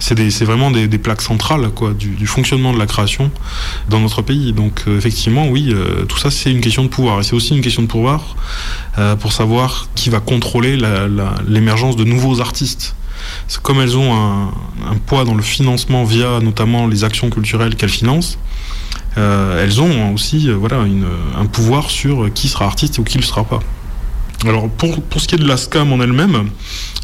[0.00, 3.30] C'est vraiment des, plaques centrales du, fonctionnement de la création
[3.88, 4.52] dans notre pays.
[4.52, 5.72] Donc euh, effectivement, oui,
[6.08, 7.20] tout ça c'est une question de pouvoir.
[7.20, 8.34] Et c'est aussi une question de pouvoir
[9.20, 10.76] pour savoir qui va contrôler
[11.46, 12.96] l'émergence de nouveaux artistes.
[13.62, 14.50] Comme elles ont un,
[15.06, 18.38] poids dans le financement via notamment les actions culturelles qu'elles financent,
[19.16, 20.78] euh, elles ont aussi euh, voilà,
[21.38, 23.60] un pouvoir sur qui sera artiste ou qui ne le sera pas.
[24.44, 26.50] Alors pour, pour ce qui est de la SCAM en elle-même,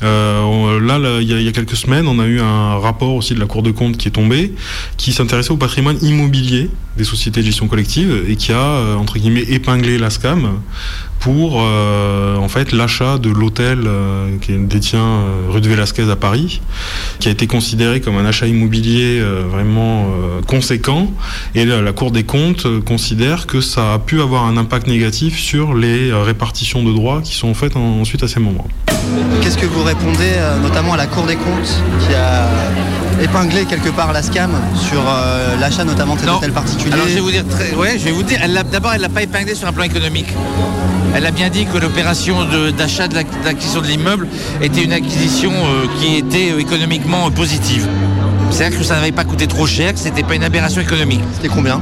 [0.03, 3.41] euh, là, il y, y a quelques semaines, on a eu un rapport aussi de
[3.41, 4.55] la Cour de compte qui est tombé,
[4.99, 9.45] qui s'intéressait au patrimoine immobilier des sociétés de gestion collective et qui a, entre guillemets,
[9.49, 10.61] épinglé la SCAM
[11.21, 16.17] pour euh, en fait l'achat de l'hôtel euh, qui détient euh, rue de Velasquez à
[16.17, 16.61] Paris,
[17.19, 21.09] qui a été considéré comme un achat immobilier euh, vraiment euh, conséquent.
[21.55, 25.39] Et la, la Cour des comptes considère que ça a pu avoir un impact négatif
[25.39, 28.67] sur les euh, répartitions de droits qui sont faites en- ensuite à ces moments.
[29.43, 32.49] Qu'est-ce que vous répondez euh, notamment à la Cour des comptes qui a
[33.23, 37.15] épinglé quelque part la SCAM sur euh, l'achat notamment de cet hôtel particulier Alors je
[37.15, 38.41] vais vous dire, très, ouais, je vais vous dire,
[38.73, 40.29] d'abord elle l'a pas épinglé sur un plan économique.
[41.15, 42.37] Elle a bien dit que l'opération
[42.77, 44.29] d'achat de, l'ac- d'acquisition de l'immeuble
[44.63, 47.87] était une acquisition euh, qui était euh, économiquement positive.
[48.51, 51.21] C'est-à-dire que ça n'avait pas coûté trop cher, que c'était pas une aberration économique.
[51.35, 51.81] C'était combien?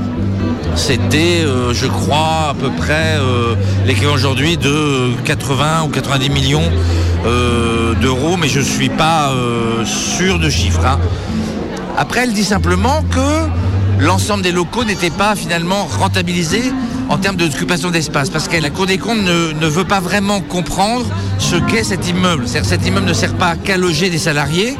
[0.76, 3.54] C'était, euh, je crois, à peu près euh,
[3.86, 6.62] l'équivalent aujourd'hui de euh, 80 ou 90 millions
[7.26, 9.32] euh, d'euros, mais je ne suis pas
[9.84, 10.84] sûr de chiffres.
[10.86, 10.98] hein.
[11.96, 16.62] Après, elle dit simplement que l'ensemble des locaux n'était pas finalement rentabilisé
[17.08, 20.40] en termes d'occupation d'espace, parce que la Cour des comptes ne, ne veut pas vraiment
[20.40, 21.06] comprendre
[21.38, 22.44] ce qu'est cet immeuble.
[22.46, 24.76] C'est-à-dire cet immeuble ne sert pas qu'à loger des salariés,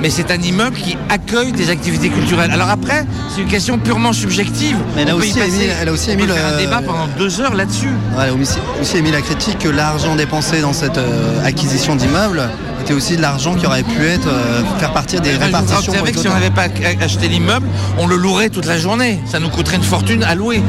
[0.00, 2.50] mais c'est un immeuble qui accueille des activités culturelles.
[2.52, 4.76] Alors après, c'est une question purement subjective.
[4.96, 7.54] Mais elle a aussi émis- elle a aussi émis le- un débat pendant deux heures
[7.54, 7.86] là-dessus.
[8.16, 11.96] Ouais, elle a aussi, aussi émis la critique que l'argent dépensé dans cette euh, acquisition
[11.96, 12.48] d'immeubles
[12.88, 15.92] était aussi de l'argent qui aurait pu être euh, faire partir des vous répartitions.
[15.92, 16.68] pour avec, les si on n'avait pas
[17.02, 17.66] acheté l'immeuble,
[17.98, 19.20] on le louerait toute la journée.
[19.30, 20.62] Ça nous coûterait une fortune à louer.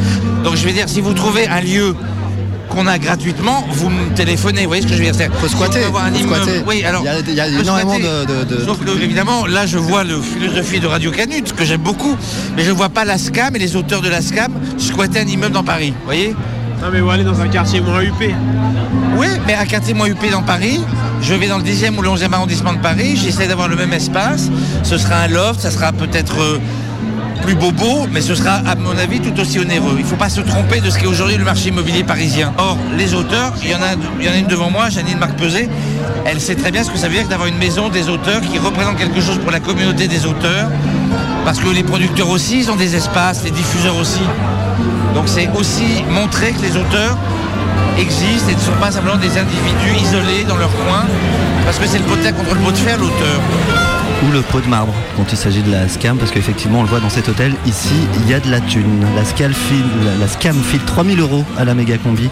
[0.44, 1.96] Donc je vais dire, si vous trouvez un lieu
[2.70, 4.64] qu'on a gratuitement, vous me téléphonez.
[4.64, 5.30] Vous voyez ce que je veux dire?
[5.40, 6.42] Faut squatter, avoir un faut immeuble.
[6.44, 6.62] squatter.
[6.68, 7.04] Oui, alors.
[7.26, 10.82] Il y a- énormément de- de- de- Sauf que, évidemment, là, je vois la philosophie
[10.82, 12.18] de Radio Canut, que j'aime beaucoup,
[12.58, 15.54] mais je vois pas la SCAM et les auteurs de la SCAM squatter un immeuble
[15.54, 15.92] dans Paris.
[15.98, 16.36] Vous voyez?
[16.82, 18.34] Non mais vous allez dans un quartier moins huppé.
[19.18, 20.80] Oui, mais un quartier moins huppé dans Paris,
[21.22, 23.92] je vais dans le 10e ou le 11e arrondissement de Paris, j'essaie d'avoir le même
[23.92, 24.50] espace,
[24.84, 26.60] ce sera un loft, ça sera peut-être euh,
[27.42, 29.96] plus bobo, mais ce sera à mon avis tout aussi onéreux.
[29.98, 32.54] Il ne faut pas se tromper de ce qu'est aujourd'hui le marché immobilier parisien.
[32.58, 35.18] Or, les auteurs, il y en a, il y en a une devant moi, Janine
[35.18, 35.70] Marc-Pesé,
[36.26, 38.58] elle sait très bien ce que ça veut dire d'avoir une maison des auteurs qui
[38.58, 40.70] représente quelque chose pour la communauté des auteurs,
[41.44, 44.22] parce que les producteurs aussi, ils ont des espaces, les diffuseurs aussi.
[45.20, 47.18] Donc c'est aussi montrer que les auteurs
[47.98, 51.04] existent et ne sont pas simplement des individus isolés dans leur coin,
[51.66, 53.89] parce que c'est le potin contre le pot de fer, l'auteur.
[54.28, 56.90] Ou le pot de marbre quand il s'agit de la scam, parce qu'effectivement on le
[56.90, 59.06] voit dans cet hôtel, ici il y a de la thune.
[59.16, 62.30] La, scam file, la, la scam file 3000 euros à la méga combi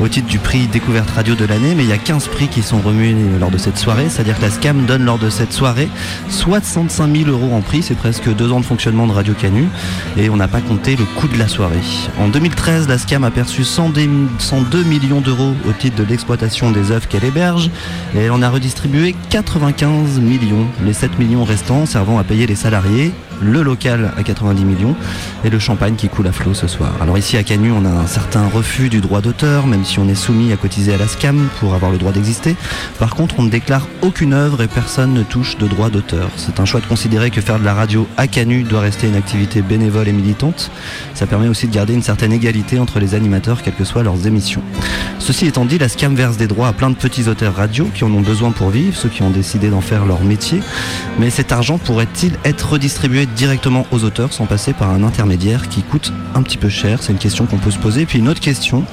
[0.00, 2.62] au titre du prix découverte radio de l'année, mais il y a 15 prix qui
[2.62, 5.88] sont remués lors de cette soirée, c'est-à-dire que la scam donne lors de cette soirée
[6.28, 9.66] 65 000 euros en prix, c'est presque deux ans de fonctionnement de Radio Canu,
[10.16, 11.76] et on n'a pas compté le coût de la soirée.
[12.18, 16.90] En 2013, la scam a perçu 102 102 millions d'euros au titre de l'exploitation des
[16.90, 17.70] œuvres qu'elle héberge,
[18.16, 23.12] et en a redistribué 95 millions, les 7 millions restants servant à payer les salariés,
[23.40, 24.94] le local à 90 millions
[25.44, 26.92] et le champagne qui coule à flot ce soir.
[27.00, 30.08] Alors ici à Canu, on a un certain refus du droit d'auteur, même si on
[30.08, 32.56] est soumis à cotiser à la SCAM pour avoir le droit d'exister.
[32.98, 36.30] Par contre, on ne déclare aucune œuvre et personne ne touche de droit d'auteur.
[36.36, 39.16] C'est un choix de considérer que faire de la radio à Canu doit rester une
[39.16, 40.70] activité bénévole et militante.
[41.14, 44.26] Ça permet aussi de garder une certaine égalité entre les animateurs, quelles que soient leurs
[44.26, 44.62] émissions.
[45.18, 48.04] Ceci étant dit, la SCAM verse des droits à plein de petits auteurs radio qui
[48.04, 50.60] en ont besoin pour vivre, ceux qui ont décidé d'en faire leur métier.
[51.18, 55.82] Mais cet argent pourrait-il être redistribué directement aux auteurs sans passer par un intermédiaire qui
[55.82, 58.06] coûte un petit peu cher C'est une question qu'on peut se poser.
[58.06, 58.84] Puis une autre question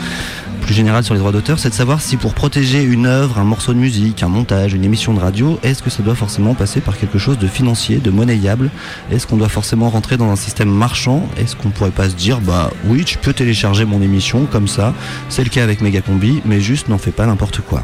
[0.65, 3.43] plus générale sur les droits d'auteur, c'est de savoir si pour protéger une œuvre, un
[3.43, 6.81] morceau de musique, un montage, une émission de radio, est-ce que ça doit forcément passer
[6.81, 8.71] par quelque chose de financier, de monnayable?
[9.11, 11.29] Est-ce qu'on doit forcément rentrer dans un système marchand?
[11.37, 14.95] Est-ce qu'on pourrait pas se dire, bah oui, tu peux télécharger mon émission comme ça,
[15.29, 17.83] c'est le cas avec Megacombi, mais juste n'en fais pas n'importe quoi.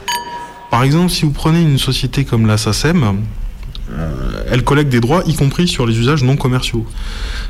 [0.72, 3.18] Par exemple, si vous prenez une société comme la SACEM,
[3.98, 6.86] euh, elle collecte des droits, y compris sur les usages non commerciaux.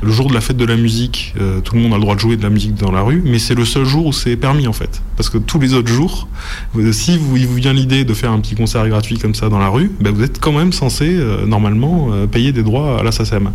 [0.02, 2.14] Le jour de la fête de la musique, euh, tout le monde a le droit
[2.14, 4.36] de jouer de la musique dans la rue, mais c'est le seul jour où c'est
[4.36, 5.02] permis en fait.
[5.16, 6.28] Parce que tous les autres jours,
[6.76, 9.48] euh, si vous, il vous vient l'idée de faire un petit concert gratuit comme ça
[9.48, 13.12] dans la rue, ben vous êtes quand même censé normalement payer des droits à la
[13.12, 13.50] SACEM.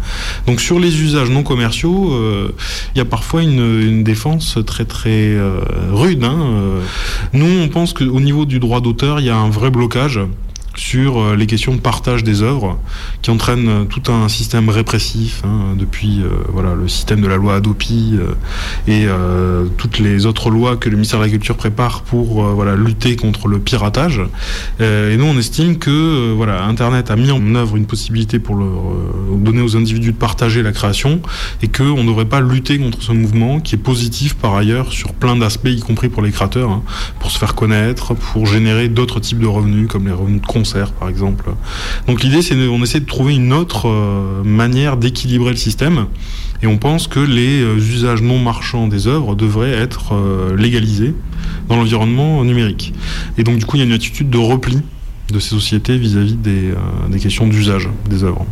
[0.45, 2.13] Donc sur les usages non commerciaux,
[2.95, 5.36] il y a parfois une, défense très très
[5.91, 6.23] rude.
[6.23, 6.38] hein.
[7.34, 10.19] Nous, on pense qu'au niveau du droit d'auteur, il y a un vrai blocage
[10.77, 12.79] sur euh, les questions de partage des œuvres
[13.21, 17.35] qui entraînent euh, tout un système répressif hein, depuis euh, voilà le système de la
[17.35, 18.17] loi Adopi
[18.87, 19.07] et
[19.77, 23.47] toutes les autres lois que le ministère de la Culture prépare pour voilà lutter contre
[23.47, 24.21] le piratage.
[24.79, 29.61] Et nous on estime que voilà internet a mis en œuvre une possibilité pour donner
[29.61, 31.21] aux individus de partager la création
[31.63, 34.91] et que on ne devrait pas lutter contre ce mouvement qui est positif par ailleurs
[34.91, 36.83] sur plein d'aspects y compris pour les créateurs hein,
[37.19, 40.47] pour se faire connaître pour générer d'autres types de revenus comme les revenus de
[40.99, 41.51] par exemple.
[42.08, 46.08] Donc l'idée c'est on essaie de trouver une autre euh, manière d'équilibrer le système
[46.62, 51.13] et on pense que les euh, usages non marchands des œuvres devraient être euh, légalisés
[51.69, 52.93] dans l'environnement numérique.
[53.38, 54.82] Et donc du coup il y a une attitude de repli
[55.32, 56.73] de ces sociétés vis-à-vis des,
[57.10, 58.45] des questions d'usage des œuvres.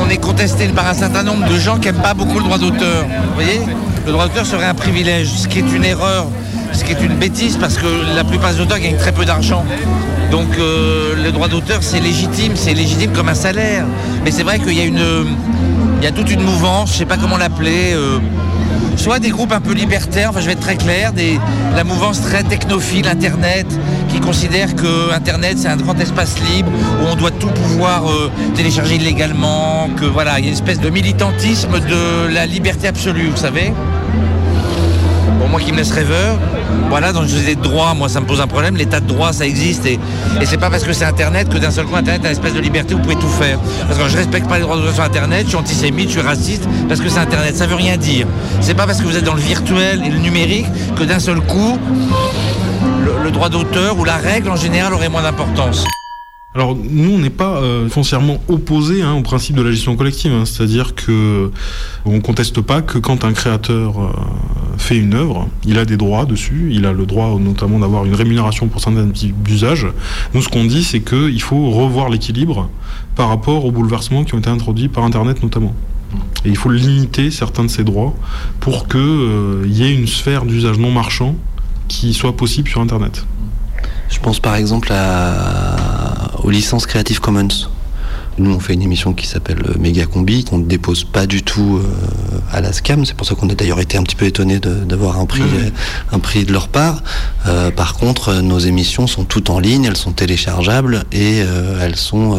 [0.00, 2.58] On est contesté par un certain nombre de gens qui n'aiment pas beaucoup le droit
[2.58, 3.04] d'auteur.
[3.04, 3.60] Vous voyez?
[4.06, 6.26] Le droit d'auteur serait un privilège, ce qui est une erreur,
[6.72, 9.64] ce qui est une bêtise parce que la plupart des auteurs gagnent très peu d'argent.
[10.30, 13.84] Donc euh, le droit d'auteur c'est légitime, c'est légitime comme un salaire.
[14.24, 15.26] Mais c'est vrai qu'il y a une,
[15.98, 17.92] il y a toute une mouvance, je sais pas comment l'appeler.
[17.94, 18.18] euh,
[18.96, 21.38] soit des groupes un peu libertaires, enfin je vais être très clair, des,
[21.74, 23.66] la mouvance très technophile Internet,
[24.08, 26.70] qui considère que Internet c'est un grand espace libre
[27.02, 30.80] où on doit tout pouvoir euh, télécharger illégalement, que voilà, il y a une espèce
[30.80, 33.72] de militantisme de la liberté absolue, vous savez.
[35.38, 36.38] Pour moi qui me laisse rêveur,
[36.88, 39.32] voilà, dans une société de droit, moi ça me pose un problème, l'état de droit
[39.32, 39.98] ça existe et,
[40.40, 42.54] et c'est pas parce que c'est Internet que d'un seul coup Internet a une espèce
[42.54, 43.58] de liberté où vous pouvez tout faire.
[43.86, 46.26] Parce que je respecte pas les droits d'auteur sur Internet, je suis antisémite, je suis
[46.26, 48.26] raciste, parce que c'est Internet, ça veut rien dire.
[48.60, 51.40] C'est pas parce que vous êtes dans le virtuel et le numérique que d'un seul
[51.40, 51.78] coup
[53.04, 55.84] le, le droit d'auteur ou la règle en général aurait moins d'importance.
[56.56, 60.32] Alors nous, on n'est pas euh, foncièrement opposé hein, au principe de la gestion collective,
[60.32, 60.46] hein.
[60.46, 61.50] c'est-à-dire que
[62.06, 64.08] on conteste pas que quand un créateur euh,
[64.78, 68.14] fait une œuvre, il a des droits dessus, il a le droit notamment d'avoir une
[68.14, 69.86] rémunération pour certains types d'usages.
[70.32, 72.70] Nous, ce qu'on dit, c'est qu'il faut revoir l'équilibre
[73.16, 75.74] par rapport aux bouleversements qui ont été introduits par Internet notamment.
[76.46, 78.14] Et il faut limiter certains de ces droits
[78.60, 81.34] pour qu'il y ait une sphère d'usage non marchand
[81.86, 83.26] qui soit possible sur Internet.
[84.08, 85.76] Je pense par exemple à...
[86.42, 87.48] aux licences Creative Commons.
[88.38, 91.42] Nous, on fait une émission qui s'appelle euh, Méga Combi, qu'on ne dépose pas du
[91.42, 93.06] tout euh, à la SCAM.
[93.06, 95.70] C'est pour ça qu'on a d'ailleurs été un petit peu étonné d'avoir un prix, euh,
[96.12, 97.02] un prix de leur part.
[97.46, 101.96] Euh, par contre, nos émissions sont toutes en ligne, elles sont téléchargeables et euh, elles
[101.96, 102.38] sont.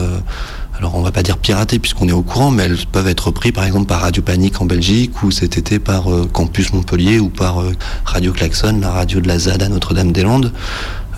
[0.77, 3.51] alors on va pas dire piratées puisqu'on est au courant, mais elles peuvent être reprises
[3.51, 7.29] par exemple par Radio Panique en Belgique ou cet été par euh, Campus Montpellier ou
[7.29, 7.73] par euh,
[8.05, 10.51] Radio Klaxon, la radio de la ZAD à Notre-Dame-des-Landes.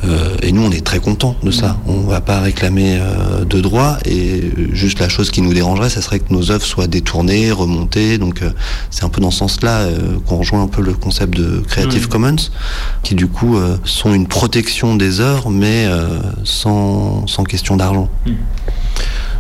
[0.05, 1.77] Euh, et nous, on est très contents de ça.
[1.85, 6.01] On va pas réclamer euh, de droits et juste la chose qui nous dérangerait, ça
[6.01, 8.17] serait que nos œuvres soient détournées, remontées.
[8.17, 8.51] Donc euh,
[8.89, 9.87] c'est un peu dans ce sens-là
[10.25, 12.07] qu'on rejoint un peu le concept de Creative.
[12.07, 12.35] Commons,
[13.03, 15.87] qui du coup sont une protection des œuvres, mais
[16.43, 18.09] sans, sans question d'argent.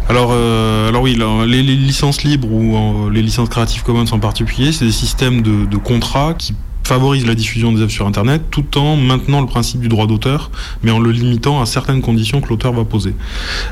[0.09, 4.11] Alors, euh, alors oui, là, les, les licences libres ou euh, les licences Creative Commons
[4.11, 6.55] en particulier, c'est des systèmes de, de contrats qui
[6.89, 10.49] favorisent la diffusion des œuvres sur Internet tout en maintenant le principe du droit d'auteur,
[10.81, 13.13] mais en le limitant à certaines conditions que l'auteur va poser.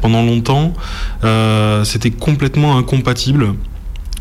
[0.03, 0.73] Pendant longtemps,
[1.23, 3.56] euh, c'était complètement incompatible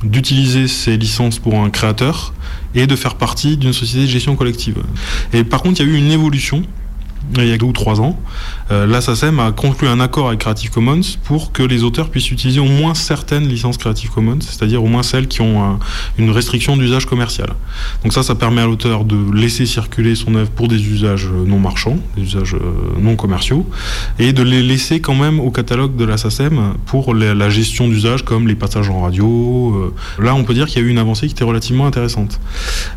[0.03, 2.33] d'utiliser ces licences pour un créateur
[2.75, 4.79] et de faire partie d'une société de gestion collective.
[5.35, 6.63] Et par contre, il y a eu une évolution
[7.37, 8.19] il y a deux ou trois ans,
[8.71, 8.87] euh,
[9.39, 12.95] a conclu un accord avec Creative Commons pour que les auteurs puissent utiliser au moins
[12.95, 15.79] certaines licences Creative Commons, c'est-à-dire au moins celles qui ont un-
[16.19, 17.51] une restriction d'usage commercial.
[18.03, 21.45] Donc ça, ça permet à l'auteur de laisser circuler son œuvre pour des usages euh,
[21.47, 22.59] non marchands, des usages euh,
[23.01, 23.69] non commerciaux,
[24.19, 26.17] et de les laisser quand même au catalogue de la
[26.87, 29.93] pour la, gestion d'usages comme les passages en radio.
[30.19, 30.23] euh.
[30.23, 32.41] Là, on peut dire qu'il y a eu une avancée qui était relativement intéressante.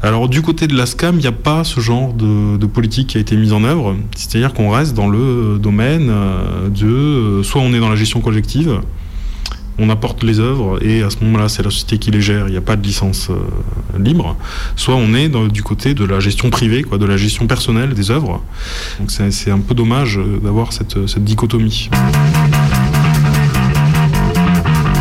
[0.01, 3.17] Alors du côté de la SCAM, il n'y a pas ce genre de politique qui
[3.17, 3.95] a été mise en œuvre.
[4.19, 8.19] C'est-à-dire qu'on reste dans le domaine euh, de euh, soit on est dans la gestion
[8.19, 8.81] collective,
[9.77, 12.51] on apporte les œuvres et à ce moment-là c'est la société qui les gère, il
[12.51, 14.35] n'y a pas de licence euh, libre,
[14.75, 18.43] soit on est du côté de la gestion privée, de la gestion personnelle des œuvres.
[18.99, 21.89] Donc c'est un peu dommage euh, d'avoir cette, cette dichotomie.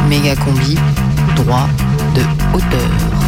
[0.09, 0.77] Méga combi,
[1.35, 1.69] droit
[2.15, 2.23] de
[2.57, 3.28] hauteur.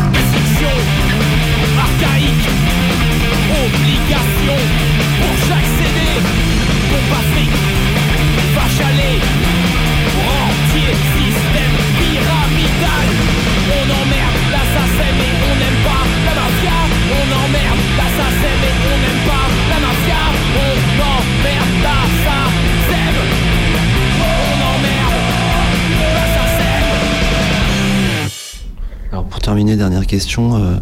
[29.54, 30.56] Dernière question.
[30.56, 30.76] euh,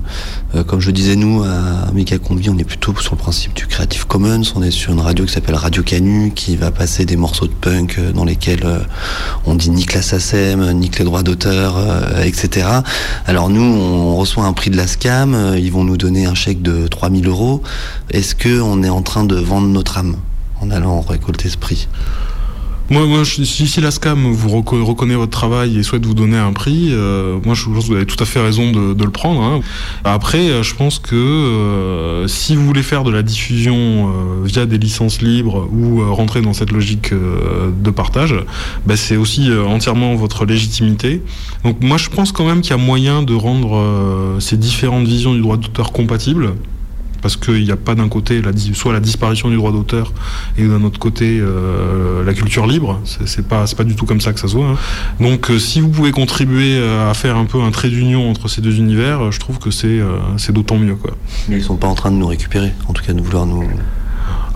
[0.55, 3.67] euh, comme je disais, nous, à Méga Combi, on est plutôt sur le principe du
[3.67, 4.43] Creative Commons.
[4.57, 7.53] On est sur une radio qui s'appelle Radio Canu, qui va passer des morceaux de
[7.53, 8.67] punk euh, dans lesquels
[9.47, 11.77] on dit nique la SACEM, nique les droits d'auteur,
[12.23, 12.67] etc.
[13.27, 16.63] Alors nous, on reçoit un prix de la SCAM, ils vont nous donner un chèque
[16.63, 17.63] de 3000 euros.
[18.11, 20.17] Est-ce que on est en train de vendre notre âme
[20.61, 21.89] en allant récolter ce prix?
[22.91, 26.15] Moi, moi je- si, si la SCAM vous reco- reconnaît votre travail et souhaite vous
[26.15, 28.95] donner un prix, euh, moi je pense que vous avez tout à fait raison de,
[28.95, 29.43] de le prendre.
[29.43, 29.61] hein.
[30.05, 34.65] Après, euh, je pense que euh, si vous voulez faire de la diffusion euh, via
[34.65, 38.35] des licences libres ou euh, rentrer dans cette logique euh, de partage,
[38.87, 41.21] bah, c'est aussi entièrement votre légitimité.
[41.65, 45.35] Donc moi je pense quand même qu'il y a moyen de rendre ces différentes visions
[45.35, 46.55] du droit d'auteur compatibles
[47.21, 50.13] parce qu'il n'y a pas d'un côté la, soit la disparition du droit d'auteur
[50.57, 53.01] et d'un autre côté euh, la culture libre.
[53.05, 54.69] C'est c'est pas c'est pas du tout comme ça que ça se voit.
[54.69, 54.77] hein.
[55.21, 58.49] Donc euh, si vous pouvez contribuer euh, à faire un peu un trait d'union entre
[58.49, 61.13] ces deux univers, euh, je trouve que c'est euh, c'est d'autant mieux quoi.
[61.49, 63.65] Mais ils sont pas en train de nous récupérer, en tout cas de vouloir nous.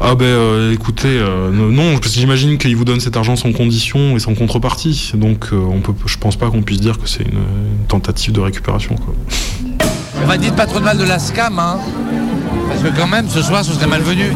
[0.05, 3.53] Ah ben euh, écoutez, euh, non, parce que j'imagine qu'ils vous donnent cet argent sans
[3.53, 5.13] condition et sans contrepartie.
[5.15, 8.33] Donc euh, on peut, je pense pas qu'on puisse dire que c'est une, une tentative
[8.33, 8.97] de récupération.
[8.97, 9.15] Quoi.
[10.23, 11.79] On va dire pas trop de mal de la SCAM, hein.
[12.73, 14.33] Parce que quand même, ce soir, ce serait malvenu.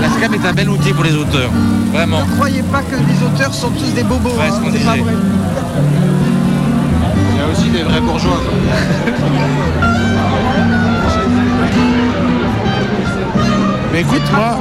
[0.00, 1.50] La SCAM est un bel outil pour les auteurs.
[1.92, 2.20] Vraiment.
[2.20, 4.30] Ne croyez pas que les auteurs sont tous des bobos.
[4.30, 5.14] Ouais, hein, c'est pas vrai.
[7.32, 8.40] Il y a aussi des vrais bourgeois.
[13.92, 14.58] Mais écoute, moi.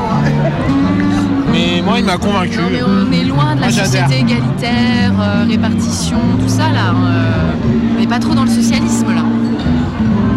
[1.52, 2.58] Mais moi, il m'a convaincu.
[2.58, 6.94] Non, mais on est loin de la Moi, société égalitaire, euh, répartition, tout ça là.
[6.94, 9.24] euh, on n'est pas trop dans le socialisme là.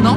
[0.05, 0.17] Non?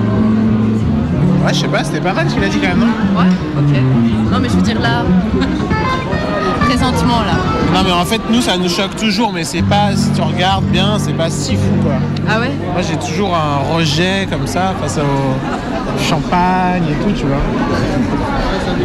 [1.44, 3.28] Ouais, je sais pas, c'était pas mal ce qu'il a dit quand même, non Ouais,
[3.58, 4.32] ok.
[4.32, 5.04] Non, mais je veux dire là,
[6.68, 7.34] présentement là.
[7.74, 10.66] Non, mais en fait, nous, ça nous choque toujours, mais c'est pas, si tu regardes
[10.66, 11.94] bien, c'est pas si fou, quoi.
[12.30, 17.26] Ah ouais Moi, j'ai toujours un rejet comme ça face au champagne et tout, tu
[17.26, 17.38] vois.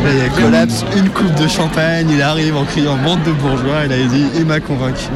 [0.04, 3.32] Là, il y a Collapse, une coupe de champagne, il arrive en criant bande de
[3.32, 5.06] bourgeois, et là il dit il m'a convaincu.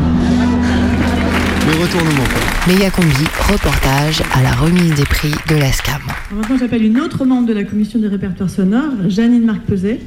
[1.67, 2.25] Le retournement.
[2.67, 6.01] Méga Combi, reportage à la remise des prix de la SCAM.
[6.33, 9.99] Maintenant, j'appelle une autre membre de la commission des répertoires sonores, Janine Marc Peset,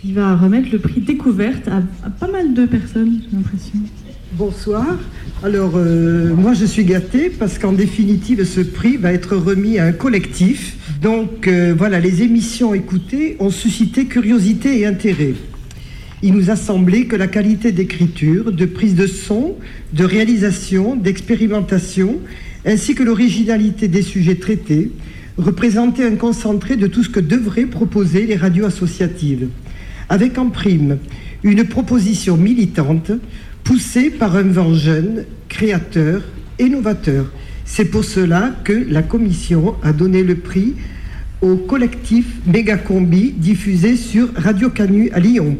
[0.00, 3.80] qui va remettre le prix découverte à, à pas mal de personnes, j'ai l'impression.
[4.34, 4.86] Bonsoir.
[5.42, 9.86] Alors, euh, moi, je suis gâtée parce qu'en définitive, ce prix va être remis à
[9.86, 10.76] un collectif.
[11.02, 15.34] Donc, euh, voilà, les émissions écoutées ont suscité curiosité et intérêt.
[16.22, 19.56] Il nous a semblé que la qualité d'écriture, de prise de son,
[19.92, 22.20] de réalisation, d'expérimentation,
[22.64, 24.92] ainsi que l'originalité des sujets traités,
[25.38, 29.48] représentait un concentré de tout ce que devraient proposer les radios associatives.
[30.08, 30.98] Avec en prime
[31.42, 33.12] une proposition militante
[33.64, 36.22] poussée par un vent jeune, créateur
[36.58, 37.26] et novateur.
[37.64, 40.74] C'est pour cela que la commission a donné le prix
[41.42, 45.58] au collectif Mégacombi diffusé sur Radio Canu à Lyon.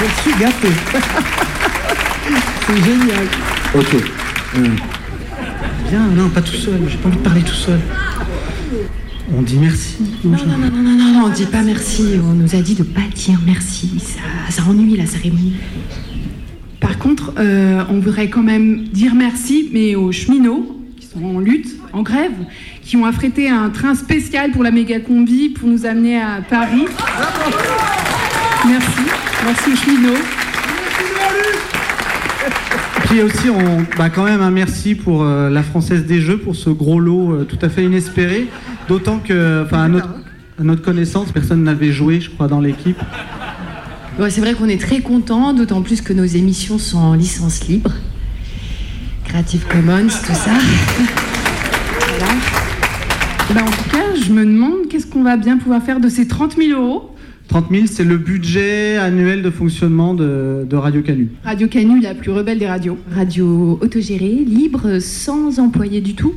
[0.00, 0.68] Je suis gâté.
[2.66, 3.26] C'est génial.
[3.74, 3.94] Ok.
[4.56, 4.76] Hum.
[5.92, 6.80] Bien, non, pas tout seul.
[6.88, 7.78] J'ai pas envie de parler tout seul.
[9.30, 9.98] On dit merci.
[10.24, 12.18] Non, non, non, non, non, non, on dit pas merci.
[12.18, 14.00] On nous a dit de pas dire merci.
[14.00, 15.56] Ça, ça ennuie la cérémonie.
[16.80, 21.38] Par contre, euh, on voudrait quand même dire merci, mais aux cheminots qui sont en
[21.38, 22.32] lutte, en grève,
[22.80, 26.86] qui ont affrété un train spécial pour la méga combi pour nous amener à Paris.
[28.66, 29.00] Merci,
[29.44, 30.41] merci aux cheminots.
[33.12, 36.56] Puis aussi, on, bah, quand même un merci pour euh, la Française des Jeux pour
[36.56, 38.48] ce gros lot euh, tout à fait inespéré.
[38.88, 40.08] D'autant que, enfin, à notre,
[40.58, 42.96] à notre connaissance, personne n'avait joué, je crois, dans l'équipe.
[44.18, 47.68] Ouais, c'est vrai qu'on est très content, d'autant plus que nos émissions sont en licence
[47.68, 47.90] libre.
[49.26, 50.50] Creative Commons, tout ça.
[52.08, 52.32] Voilà.
[53.54, 56.26] Bah, en tout cas, je me demande qu'est-ce qu'on va bien pouvoir faire de ces
[56.26, 57.11] 30 000 euros.
[57.48, 61.28] 30 000, c'est le budget annuel de fonctionnement de, de Radio Canu.
[61.44, 62.96] Radio Canu, la plus rebelle des radios.
[63.14, 66.34] Radio autogérée, libre, sans employé du tout,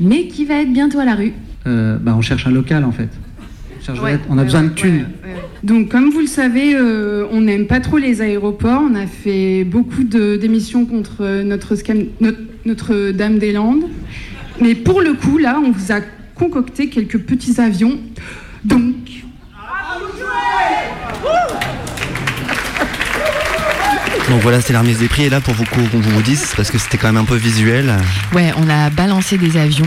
[0.00, 1.32] mais qui va être bientôt à la rue.
[1.66, 3.08] Euh, bah, on cherche un local en fait.
[3.80, 5.04] On, cherche- Ouais, on a ouais, besoin ouais, de thunes.
[5.62, 8.82] Donc, comme vous le savez, euh, on n'aime pas trop les aéroports.
[8.90, 13.84] On a fait beaucoup de- d'émissions contre notre, scam- notre- Notre-Dame-des-Landes.
[14.60, 16.00] Mais pour le coup, là, on vous a
[16.34, 17.98] concocté quelques petits avions.
[18.64, 18.94] Donc,
[24.30, 25.24] Donc voilà, c'est la remise des prix.
[25.24, 27.36] Et là, pour vous qu'on vous, vous dise, parce que c'était quand même un peu
[27.36, 27.94] visuel.
[28.32, 29.86] Ouais, on a balancé des avions.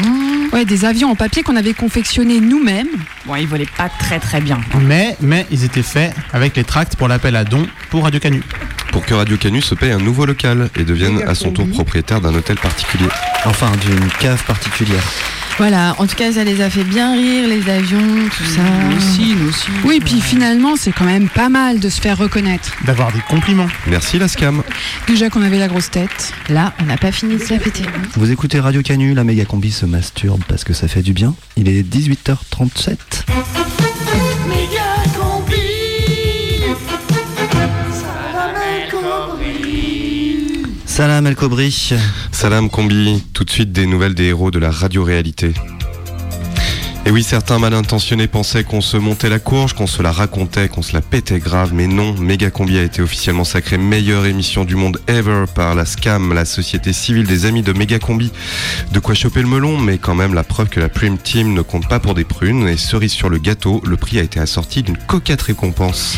[0.54, 2.88] Ouais, des avions en papier qu'on avait confectionnés nous-mêmes.
[3.26, 4.60] Bon, ils volaient pas très très bien.
[4.82, 8.42] Mais, mais ils étaient faits avec les tracts pour l'appel à dons pour Radio Canu.
[8.92, 12.22] Pour que Radio Canu se paye un nouveau local et devienne à son tour propriétaire
[12.22, 13.10] d'un hôtel particulier.
[13.46, 15.04] Enfin, d'une cave particulière.
[15.58, 17.98] Voilà, en tout cas, ça les a fait bien rire, les avions,
[18.38, 18.62] tout ça.
[18.62, 19.68] Nous aussi, nous aussi.
[19.86, 22.74] Oui, puis finalement, c'est quand même pas mal de se faire reconnaître.
[22.86, 23.68] D'avoir des compliments.
[23.88, 24.62] Merci la SCAM.
[25.08, 26.32] Déjà qu'on avait la grosse tête.
[26.50, 27.86] Là, on n'a pas fini de se la péter.
[28.16, 31.34] Vous écoutez Radio Canu, la méga combi se masturbe parce que ça fait du bien.
[31.56, 33.87] Il est 18h37.
[40.98, 41.94] Salam El Kobri.
[42.32, 45.54] Salam Combi, tout de suite des nouvelles des héros de la radio-réalité.
[47.06, 50.70] Et oui, certains mal intentionnés pensaient qu'on se montait la courge, qu'on se la racontait,
[50.70, 54.66] qu'on se la pétait grave, mais non, Méga Combi a été officiellement sacrée meilleure émission
[54.66, 58.32] du monde ever par la SCAM, la société civile des amis de Méga Combi.
[58.92, 61.62] De quoi choper le melon, mais quand même la preuve que la Prime Team ne
[61.62, 64.82] compte pas pour des prunes, et cerise sur le gâteau, le prix a été assorti
[64.82, 66.18] d'une coquette récompense.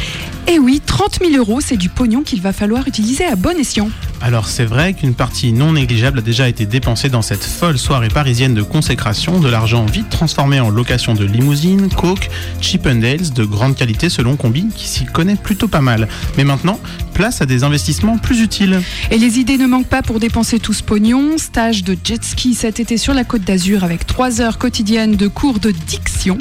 [0.52, 3.88] Et oui, 30 000 euros, c'est du pognon qu'il va falloir utiliser à bon escient.
[4.20, 8.10] Alors c'est vrai qu'une partie non négligeable a déjà été dépensée dans cette folle soirée
[8.10, 12.30] parisienne de consécration, de l'argent vite transformé en location de limousines, coke,
[12.62, 16.08] Chippendales de grande qualité selon Combi qui s'y connaît plutôt pas mal.
[16.36, 16.80] Mais maintenant,
[17.14, 18.82] place à des investissements plus utiles.
[19.12, 21.38] Et les idées ne manquent pas pour dépenser tout ce pognon.
[21.38, 25.28] Stage de jet ski cet été sur la côte d'Azur avec 3 heures quotidiennes de
[25.28, 26.38] cours de diction.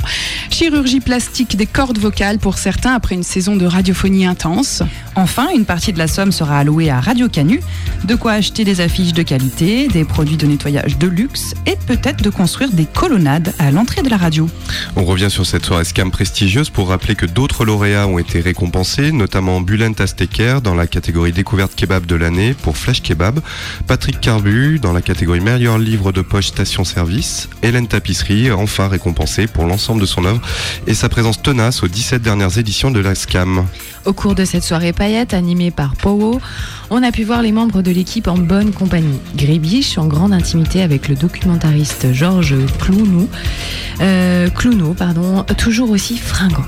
[0.50, 3.66] Chirurgie plastique des cordes vocales pour certains après une saison de
[5.16, 7.61] Enfin, une partie de la somme sera allouée à Radio Canu.
[8.05, 12.22] De quoi acheter des affiches de qualité, des produits de nettoyage de luxe et peut-être
[12.22, 14.49] de construire des colonnades à l'entrée de la radio.
[14.94, 19.11] On revient sur cette soirée scam prestigieuse pour rappeler que d'autres lauréats ont été récompensés,
[19.11, 23.40] notamment Bulent Asteker dans la catégorie découverte kebab de l'année pour Flash Kebab,
[23.88, 29.49] Patrick Carbu dans la catégorie meilleur livre de poche station service, Hélène Tapisserie enfin récompensée
[29.49, 30.40] pour l'ensemble de son œuvre
[30.86, 33.66] et sa présence tenace aux 17 dernières éditions de la scam.
[34.05, 36.41] Au cours de cette soirée paillette animée par Powo,
[36.91, 39.18] on a pu voir les membres de l'équipe en bonne compagnie.
[39.36, 43.28] Grébiche en grande intimité avec le documentariste Georges Clounou,
[44.01, 46.64] euh, Clouneau, pardon, toujours aussi fringant.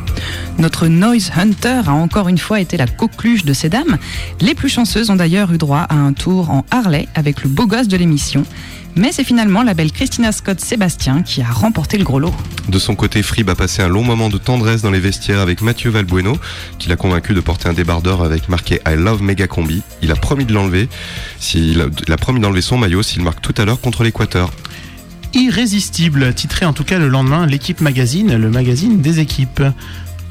[0.59, 3.99] Notre Noise Hunter a encore une fois été la coqueluche de ces dames.
[4.41, 7.66] Les plus chanceuses ont d'ailleurs eu droit à un tour en Harley avec le beau
[7.66, 8.45] gosse de l'émission.
[8.97, 12.35] Mais c'est finalement la belle Christina Scott Sébastien qui a remporté le gros lot.
[12.68, 15.62] De son côté, Frib a passé un long moment de tendresse dans les vestiaires avec
[15.62, 16.37] Mathieu Valbueno,
[16.79, 19.83] qui l'a convaincu de porter un débardeur avec marqué I love Mega Combi.
[20.11, 20.89] Il a promis de l'enlever,
[22.09, 24.51] a promis d'enlever son maillot s'il marque tout à l'heure contre l'Équateur.
[25.35, 29.63] Irrésistible, titré en tout cas le lendemain l'équipe magazine, le magazine des équipes.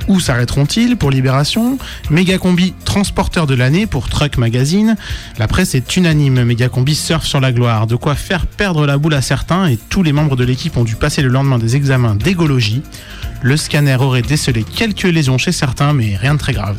[0.10, 1.78] Où s'arrêteront-ils pour Libération?
[2.10, 4.98] Mégacombi transporteur de l'année pour Truck Magazine.
[5.38, 9.14] La presse est unanime, Mégacombi surfe sur la gloire, de quoi faire perdre la boule
[9.14, 12.16] à certains et tous les membres de l'équipe ont dû passer le lendemain des examens
[12.16, 12.82] d'égologie.
[13.44, 16.76] Le scanner aurait décelé quelques lésions chez certains mais rien de très grave.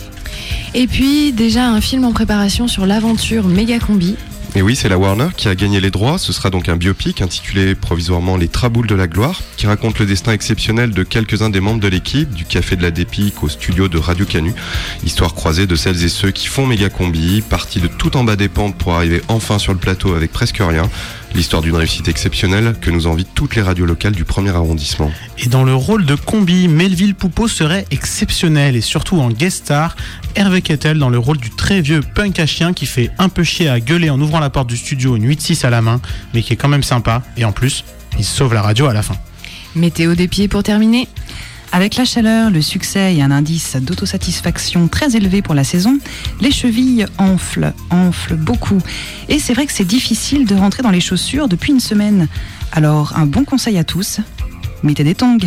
[0.72, 4.16] Et puis déjà un film en préparation sur l'aventure Mégacombi.
[4.56, 6.18] Et oui, c'est la Warner qui a gagné les droits.
[6.18, 10.06] Ce sera donc un biopic intitulé provisoirement Les Traboules de la Gloire, qui raconte le
[10.06, 13.86] destin exceptionnel de quelques-uns des membres de l'équipe, du Café de la Dépique au studio
[13.86, 14.52] de Radio Canu.
[15.04, 18.34] Histoire croisée de celles et ceux qui font méga combi, partis de tout en bas
[18.34, 20.88] des pentes pour arriver enfin sur le plateau avec presque rien.
[21.32, 25.12] L'histoire d'une réussite exceptionnelle que nous envient toutes les radios locales du premier arrondissement.
[25.38, 29.94] Et dans le rôle de combi, Melville Poupeau serait exceptionnel et surtout en guest star,
[30.34, 33.44] Hervé Kettel dans le rôle du très vieux punk à chien qui fait un peu
[33.44, 36.00] chier à gueuler en ouvrant la porte du studio une 8-6 à la main,
[36.34, 37.84] mais qui est quand même sympa et en plus,
[38.18, 39.16] il sauve la radio à la fin.
[39.74, 41.08] Météo des pieds pour terminer.
[41.72, 45.98] Avec la chaleur, le succès et un indice d'autosatisfaction très élevé pour la saison,
[46.40, 48.78] les chevilles enflent, enflent beaucoup.
[49.28, 52.26] Et c'est vrai que c'est difficile de rentrer dans les chaussures depuis une semaine.
[52.72, 54.18] Alors, un bon conseil à tous,
[54.82, 55.38] mettez des tongs.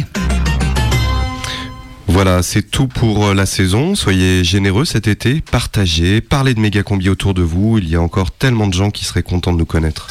[2.07, 3.95] Voilà, c'est tout pour euh, la saison.
[3.95, 7.77] Soyez généreux cet été, partagez, parlez de méga combi autour de vous.
[7.77, 10.07] Il y a encore tellement de gens qui seraient contents de nous connaître.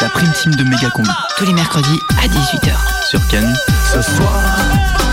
[0.00, 1.08] La prime team de méga combi.
[1.38, 3.08] Tous les mercredis à 18h.
[3.08, 3.52] Sur Canu.
[3.92, 4.40] Ce soir,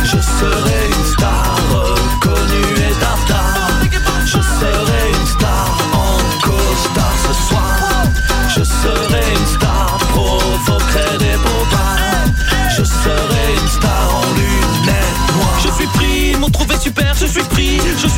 [0.03, 0.88] je serai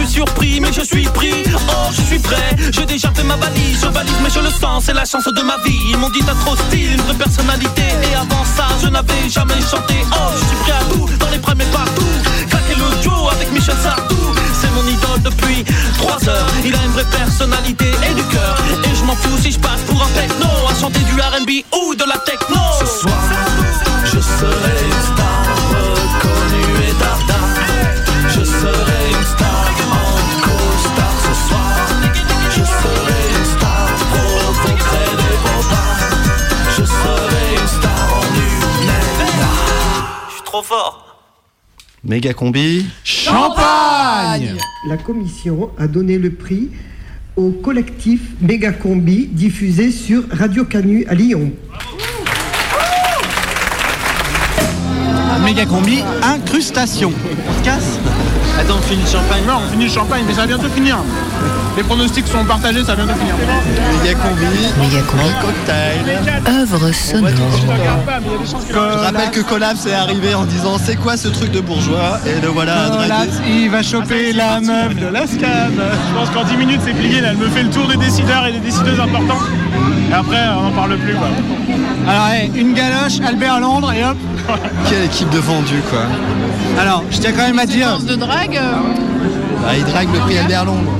[0.05, 1.43] suis surpris, mais je suis pris.
[1.69, 4.85] Oh, je suis prêt, j'ai déjà fait ma valise, je valise, mais je le sens,
[4.85, 5.79] c'est la chance de ma vie.
[5.89, 7.83] Ils m'ont dit t'as trop style, une vraie personnalité.
[8.11, 9.95] Et avant ça, je n'avais jamais chanté.
[10.11, 12.13] Oh, je suis prêt à tout, dans les premiers partout.
[12.49, 14.15] Claquer le duo avec Michel Sardou,
[14.59, 15.63] c'est mon idole depuis
[15.97, 16.47] 3 heures.
[16.65, 18.55] Il a une vraie personnalité et du cœur.
[18.83, 21.60] Et je m'en fous si je passe pour un techno, à chanter du RB
[42.11, 42.85] Méga combi.
[43.05, 44.57] Champagne
[44.89, 46.67] La commission a donné le prix
[47.37, 51.53] au collectif Mégacombi diffusé sur Radio Canu à Lyon.
[55.45, 57.13] Méga combi, incrustation.
[57.47, 58.00] On se casse
[58.61, 59.43] Attends, on finit le champagne.
[59.47, 60.97] Non, on finit le champagne, mais ça va bientôt finir.
[61.75, 63.33] Les pronostics sont partagés, ça va bientôt finir.
[64.03, 64.45] Méga combi.
[64.79, 65.23] Méga combi.
[65.41, 66.59] cocktail.
[66.61, 67.31] Œuvre sonore.
[68.69, 72.39] Je rappelle que Collapse est arrivé en disant c'est quoi ce truc de bourgeois Et
[72.39, 72.89] le voilà.
[72.91, 75.73] Voilà, il va choper la meuf de la scam.
[75.79, 77.29] Je pense qu'en 10 minutes c'est plié, là.
[77.31, 79.41] elle me fait le tour des décideurs et des décideuses importants.
[80.11, 81.15] Et après, on n'en parle plus.
[81.15, 81.29] Quoi.
[82.07, 84.17] Alors, hey, une galoche, Albert Londres et hop.
[84.89, 86.01] Quelle équipe de vendus quoi.
[86.79, 88.57] Alors, je tiens quand même à dire, de drague.
[88.57, 88.71] euh,
[89.67, 90.91] Ah, il drague le prix Albert Londres.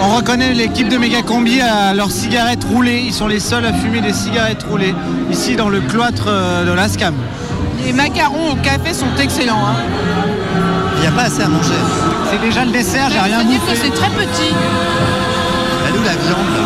[0.00, 3.02] on reconnaît l'équipe de Méga Combi à leurs cigarettes roulées.
[3.06, 4.94] Ils sont les seuls à fumer des cigarettes roulées
[5.30, 7.14] ici dans le cloître euh, de la SCAM.
[7.84, 9.66] Les macarons au café sont excellents.
[9.66, 9.74] hein.
[10.96, 11.70] Il n'y a pas assez à manger.
[12.30, 14.54] C'est déjà le dessert, j'ai rien dire que c'est très petit.
[15.88, 16.64] Elle où la viande là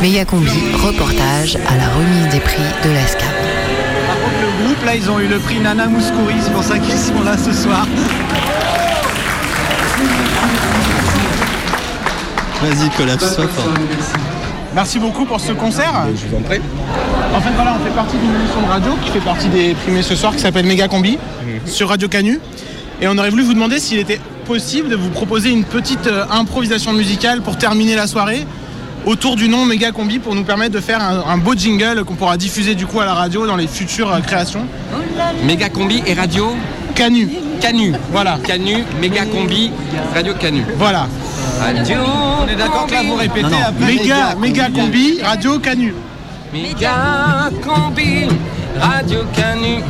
[0.00, 2.90] Méga combi, reportage à la remise des prix de.
[4.06, 6.78] Par contre, le groupe là, ils ont eu le prix Nana Mouskouri, c'est pour ça
[6.78, 7.86] qu'ils sont là ce soir.
[12.62, 13.72] Vas-y, Collapse, sois fort.
[14.74, 15.92] Merci beaucoup pour ce concert.
[16.14, 16.60] Je vous en prie.
[17.34, 20.02] En fait, voilà, on fait partie d'une émission de radio qui fait partie des primés
[20.02, 21.18] ce soir qui s'appelle Méga Combi
[21.66, 22.40] sur Radio Canu.
[23.00, 26.24] Et on aurait voulu vous demander s'il était possible de vous proposer une petite euh,
[26.30, 28.46] improvisation musicale pour terminer la soirée
[29.06, 32.14] autour du nom Méga Combi pour nous permettre de faire un, un beau jingle qu'on
[32.14, 34.66] pourra diffuser du coup à la radio dans les futures euh, créations.
[35.44, 36.54] Méga combi et radio
[36.94, 37.28] Canu.
[37.60, 37.92] Canu.
[38.12, 38.38] Voilà.
[38.44, 39.70] Canu, méga combi,
[40.14, 40.64] radio Canu.
[40.76, 41.06] Voilà.
[41.60, 41.96] Radio.
[42.42, 43.56] On est d'accord que là vous répétez Non, non.
[43.68, 43.86] après.
[43.86, 45.94] Méga, méga combi, radio canu.
[46.52, 48.26] Méga combi,
[48.80, 49.82] Radio Canu.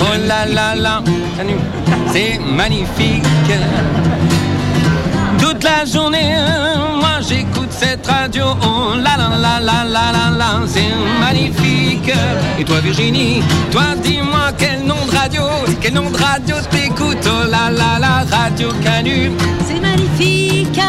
[0.00, 1.02] Oh là là là,
[1.36, 1.54] Canu,
[2.12, 3.22] c'est magnifique.
[5.38, 6.34] Toute la journée,
[7.00, 8.44] moi j'écoute cette radio.
[8.62, 12.10] Oh là là là là là là là, c'est magnifique.
[12.58, 15.42] Et toi Virginie, toi dis-moi quel nom de radio,
[15.80, 17.26] quel nom de radio t'écoutes.
[17.26, 19.32] Oh là là là, Radio Canu.
[19.66, 20.80] C'est magnifique.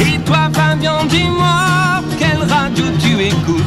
[0.00, 3.64] Et toi Fabien, dis-moi quelle radio tu écoutes.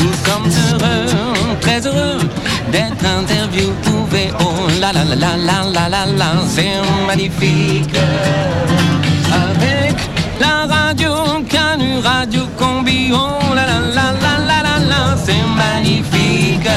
[0.00, 2.18] Nous sommes heureux, très heureux
[2.72, 3.87] d'être interviewés
[4.40, 7.96] oh la la la la la la la c'est magnifique.
[9.44, 9.96] Avec
[10.40, 11.12] la radio
[11.48, 16.68] Canu Radio Combi, oh la la la la la la la c'est magnifique.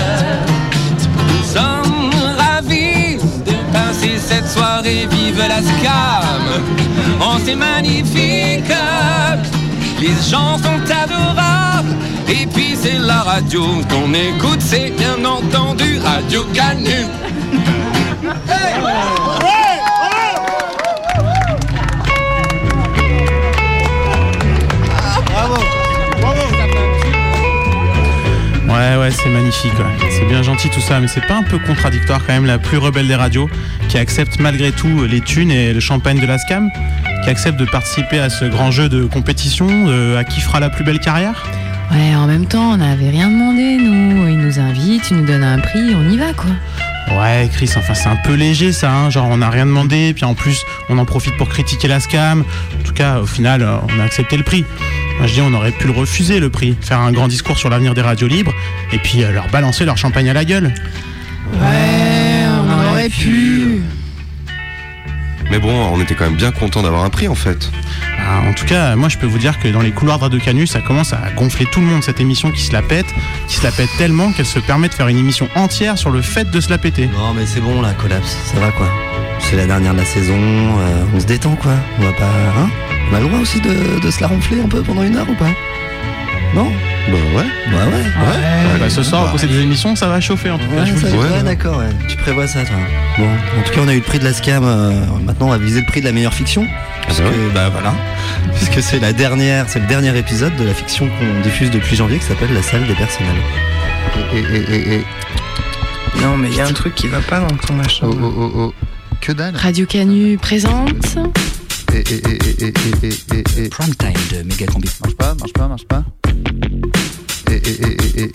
[1.30, 3.18] Nous sommes ravis
[3.48, 6.44] de passer cette soirée, vive la SCAM,
[7.22, 8.74] oh c'est magnifique.
[10.00, 11.96] Les gens sont adorables
[12.32, 17.06] et puis c'est la radio qu'on écoute, c'est bien entendu Radio Canu!
[25.26, 25.56] Bravo,
[28.68, 29.74] Ouais, ouais, c'est magnifique.
[29.78, 30.10] ouais.
[30.10, 32.78] C'est bien gentil tout ça, mais c'est pas un peu contradictoire quand même la plus
[32.78, 33.50] rebelle des radios
[33.90, 36.70] qui accepte malgré tout les thunes et le champagne de la SCAM,
[37.24, 40.70] qui accepte de participer à ce grand jeu de compétition, de à qui fera la
[40.70, 41.44] plus belle carrière?
[41.92, 44.28] Ouais, en même temps, on n'avait rien demandé, nous.
[44.28, 46.52] Ils nous invitent, ils nous donnent un prix, on y va, quoi.
[47.20, 49.10] Ouais, Chris, enfin c'est un peu léger ça, hein.
[49.10, 52.46] genre on n'a rien demandé, puis en plus on en profite pour critiquer la scam.
[52.80, 54.64] En tout cas, au final, euh, on a accepté le prix.
[55.18, 57.70] Moi je dis on aurait pu le refuser le prix, faire un grand discours sur
[57.70, 58.54] l'avenir des radios libres,
[58.94, 60.74] et puis euh, leur balancer leur champagne à la gueule.
[61.54, 63.82] Ouais, on aurait pu.
[65.52, 67.70] Mais bon, on était quand même bien content d'avoir un prix en fait.
[68.18, 70.40] Ah, en tout cas, moi je peux vous dire que dans les couloirs de Radio
[70.40, 73.14] Canu, ça commence à gonfler tout le monde cette émission qui se la pète,
[73.50, 76.22] qui se la pète tellement qu'elle se permet de faire une émission entière sur le
[76.22, 77.08] fait de se la péter.
[77.08, 78.88] Non mais c'est bon là, collapse, ça va quoi.
[79.40, 81.74] C'est la dernière de la saison, euh, on se détend quoi.
[82.00, 82.32] On va pas.
[82.58, 82.70] Hein?
[83.12, 85.30] On a le droit aussi de, de se la ronfler un peu pendant une heure
[85.30, 85.50] ou pas?
[86.54, 86.66] Non
[87.08, 87.46] Bah ouais.
[87.72, 87.94] Bah ouais.
[87.94, 90.84] Ouais, bah, ce soir, au cours de des émissions, ça va chauffer en tout cas.
[90.84, 91.86] Ouais, d'accord, ouais.
[92.10, 92.76] tu prévois ça toi.
[93.18, 94.92] Bon, en tout cas on a eu le prix de la SCAM, euh,
[95.24, 96.68] maintenant on va viser le prix de la meilleure fiction.
[97.08, 97.32] Parce bah ouais.
[97.32, 97.94] que, bah voilà.
[98.56, 102.20] Puisque c'est la dernière, c'est le dernier épisode de la fiction qu'on diffuse depuis janvier
[102.20, 103.32] qui s'appelle La salle des personnels.
[104.34, 105.06] Et, et, et, et-
[106.22, 108.08] Non, mais il y a un truc qui va pas dans ton machin.
[108.10, 108.74] Oh, oh, oh, oh.
[109.22, 111.18] Que dalle Radio Canu présente.
[113.70, 114.90] Prime time de méga combi.
[115.02, 116.04] Marche pas, marche pas, marche pas.
[117.50, 118.32] Et, et, et,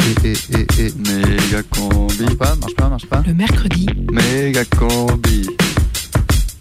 [1.70, 2.24] combi.
[2.24, 3.22] Marche pas, marche pas, marche pas.
[3.26, 3.86] Le mercredi.
[4.12, 5.48] Méga combi.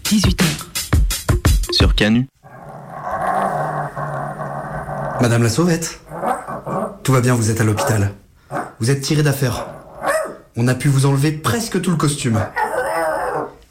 [0.04, 0.44] 18h.
[1.70, 2.28] Sur Canu.
[5.20, 6.00] Madame la sauvette.
[7.02, 8.12] Tout va bien, vous êtes à l'hôpital.
[8.80, 9.66] Vous êtes tiré d'affaire.
[10.56, 12.40] On a pu vous enlever presque tout le costume.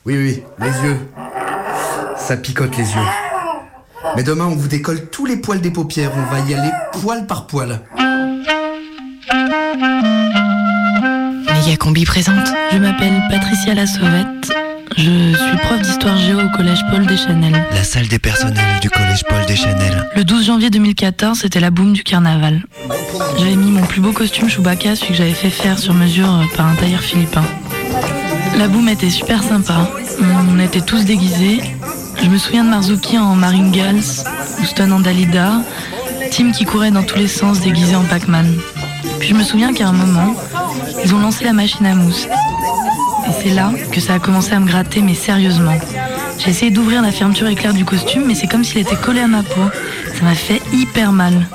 [0.06, 1.00] Oui, oui, les yeux,
[2.18, 3.08] ça picote les yeux.
[4.16, 6.12] Mais demain, on vous décolle tous les poils des paupières.
[6.16, 7.82] On va y aller poil par poil.
[11.54, 12.48] Méga Combi présente.
[12.72, 14.54] Je m'appelle Patricia La Sauvette.
[14.98, 17.66] Je suis prof d'histoire géo au collège Paul Deschanel.
[17.74, 20.10] La salle des personnels du collège Paul Deschanel.
[20.16, 22.64] Le 12 janvier 2014, c'était la boum du carnaval.
[23.38, 26.56] J'avais mis mon plus beau costume Chewbacca, celui que j'avais fait faire sur mesure euh,
[26.56, 27.44] par un tailleur philippin.
[28.58, 29.90] La boum était super sympa.
[30.50, 31.60] On était tous déguisés.
[32.26, 34.26] Je me souviens de Marzuki en Maringals,
[34.60, 35.62] Houston en Dalida,
[36.32, 38.52] Tim qui courait dans tous les sens déguisé en Pac-Man.
[39.20, 40.36] Puis je me souviens qu'à un moment,
[41.04, 42.28] ils ont lancé la machine à mousse.
[43.28, 45.78] Et c'est là que ça a commencé à me gratter, mais sérieusement.
[46.40, 49.28] J'ai essayé d'ouvrir la fermeture éclair du costume, mais c'est comme s'il était collé à
[49.28, 49.62] ma peau.
[50.18, 51.46] Ça m'a fait hyper mal.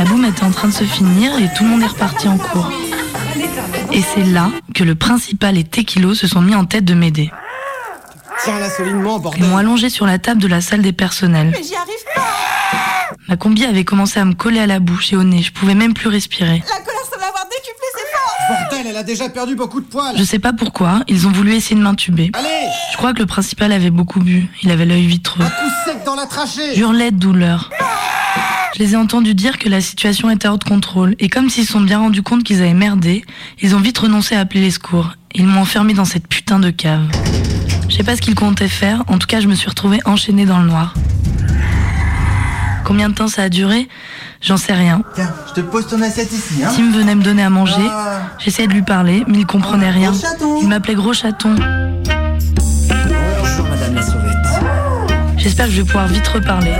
[0.00, 2.36] La boum était en train de se finir et tout le monde est reparti en
[2.36, 2.68] cours.
[3.92, 7.30] Et c'est là que le principal et Tequilo se sont mis en tête de m'aider.
[8.44, 11.50] Tiens là solidement, Ils m'ont allongé sur la table de la salle des personnels.
[11.50, 12.22] Mais j'y arrive pas
[13.26, 15.40] Ma combi avait commencé à me coller à la bouche et au nez.
[15.40, 16.62] Je pouvais même plus respirer.
[16.68, 20.14] La colère semble avoir décuplé ses forces Bordel, elle a déjà perdu beaucoup de poils.
[20.18, 22.30] Je sais pas pourquoi, ils ont voulu essayer de m'intuber.
[22.34, 22.48] Allez
[22.92, 24.46] Je crois que le principal avait beaucoup bu.
[24.62, 25.42] Il avait l'œil vitreux.
[25.44, 26.74] Coup sec dans la trachée.
[26.74, 27.70] J'hurlais de douleur.
[28.74, 31.14] Je les ai entendus dire que la situation était hors de contrôle.
[31.18, 33.24] Et comme s'ils se sont bien rendus compte qu'ils avaient merdé,
[33.62, 35.12] ils ont vite renoncé à appeler les secours.
[35.34, 37.06] Ils m'ont enfermé dans cette putain de cave.
[37.94, 40.46] Je sais pas ce qu'il comptait faire, en tout cas je me suis retrouvée enchaînée
[40.46, 40.94] dans le noir.
[42.84, 43.88] Combien de temps ça a duré?
[44.40, 45.02] J'en sais rien.
[45.14, 46.64] Tiens, je te pose ton assiette ici.
[46.64, 46.72] Hein.
[46.74, 47.86] Tim venait me donner à manger.
[47.88, 48.22] Ah.
[48.40, 50.12] J'essayais de lui parler, mais il comprenait ah, rien.
[50.60, 51.54] Il m'appelait gros chaton.
[55.36, 56.72] J'espère que je vais pouvoir vite reparler.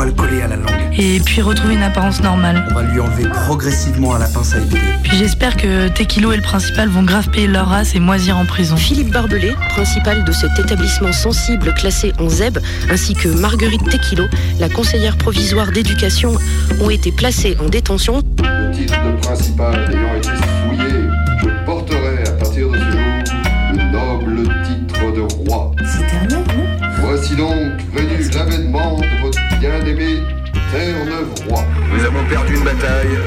[0.00, 0.70] Des poils collés à la langue.
[0.96, 2.66] Et puis retrouver une apparence normale.
[2.70, 4.80] On va lui enlever progressivement à la pince à épiler.
[5.02, 8.46] Puis j'espère que Tequilo et le principal vont grave payer leur race et moisir en
[8.46, 8.76] prison.
[8.76, 14.24] Philippe Barbelé, principal de cet établissement sensible classé en ZEB, ainsi que Marguerite Tequilo,
[14.58, 16.34] la conseillère provisoire d'éducation,
[16.80, 18.22] ont été placés en détention.
[18.38, 21.09] Le titre de principal ayant été fouillé,
[32.30, 33.18] perdu une bataille,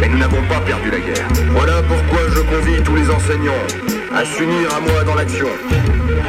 [0.00, 1.28] mais nous n'avons pas perdu la guerre.
[1.52, 3.52] Voilà pourquoi je convie tous les enseignants
[4.14, 5.46] à s'unir à moi dans l'action,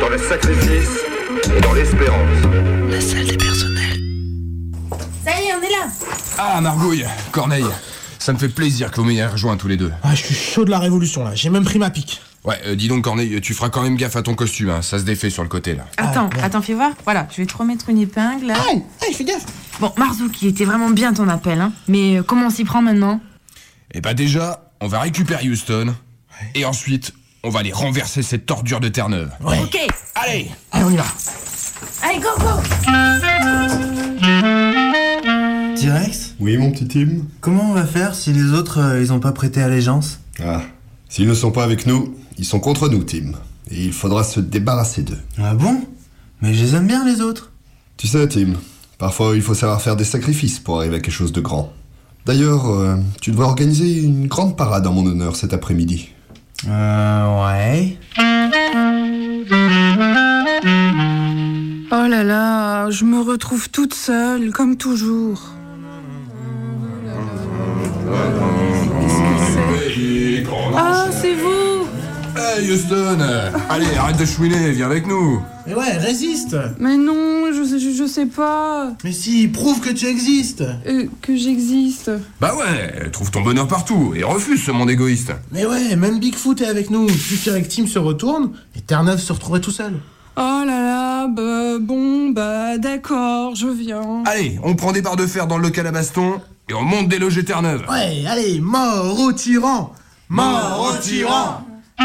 [0.01, 0.89] dans le sacrifice
[1.57, 2.37] et dans l'espérance.
[2.89, 3.99] La salle des personnels.
[5.25, 5.87] Ça y est, on est là
[6.37, 7.65] Ah, Margouille, Corneille,
[8.19, 9.91] ça me fait plaisir que vous m'ayez rejoints tous les deux.
[10.03, 12.21] Ah, je suis chaud de la révolution là, j'ai même pris ma pique.
[12.43, 14.99] Ouais, euh, dis donc, Corneille, tu feras quand même gaffe à ton costume, hein, ça
[14.99, 15.85] se défait sur le côté là.
[15.97, 16.91] Attends, attends, fais voir.
[17.03, 18.47] Voilà, je vais te remettre une épingle.
[18.47, 18.53] là.
[18.69, 19.45] Aïe, aïe, fais gaffe.
[19.79, 21.71] Bon, Marzouk, il était vraiment bien ton appel, hein.
[21.87, 23.21] Mais euh, comment on s'y prend maintenant?
[23.93, 25.93] Et bah déjà, on va récupérer Houston,
[26.55, 27.13] et ensuite,
[27.43, 29.31] on va aller renverser cette tordure de Terre-Neuve.
[29.43, 29.77] Ok
[30.15, 31.05] Allez Allez, on y va.
[32.03, 32.47] Allez, go, go
[35.75, 39.19] T-Rex Oui, mon petit Tim Comment on va faire si les autres, euh, ils ont
[39.19, 40.19] pas prêté allégeance?
[40.43, 40.61] Ah,
[41.07, 43.33] s'ils ne sont pas avec nous, ils sont contre nous, Tim.
[43.69, 45.19] Et il faudra se débarrasser d'eux.
[45.37, 45.83] Ah bon?
[46.41, 47.51] Mais je les aime bien, les autres.
[47.97, 48.53] Tu sais, Tim,
[48.97, 51.73] parfois il faut savoir faire des sacrifices pour arriver à quelque chose de grand.
[52.25, 56.09] D'ailleurs, euh, tu devrais organiser une grande parade en mon honneur cet après-midi.
[56.67, 57.97] Euh, ouais.
[61.89, 65.53] Oh là là, je me retrouve toute seule, comme toujours.
[70.75, 71.56] Ah, c'est vous
[72.55, 73.17] Hey Houston
[73.69, 77.91] Allez, arrête de chouiner, viens avec nous Mais ouais, résiste Mais non, je, sais- je,
[77.91, 78.91] je sais pas.
[79.03, 82.11] Mais si, prouve que tu existes Euh, que j'existe.
[82.39, 85.33] Bah ouais, trouve ton bonheur partout, et refuse ce monde égoïste.
[85.51, 87.09] Mais ouais, même Bigfoot est avec nous.
[87.09, 89.93] Suffirait que Tim se retourne et Terre-Neuve se retrouverait tout seul.
[90.37, 94.23] Oh là là, bah bon, bah d'accord, je viens.
[94.25, 96.39] Allez, on prend des barres de fer dans le local à baston,
[96.69, 97.83] et on monte déloger Terre-Neuve.
[97.89, 99.93] Ouais, allez, mort au tyran
[100.29, 101.61] Mort au tyran
[101.99, 102.03] Au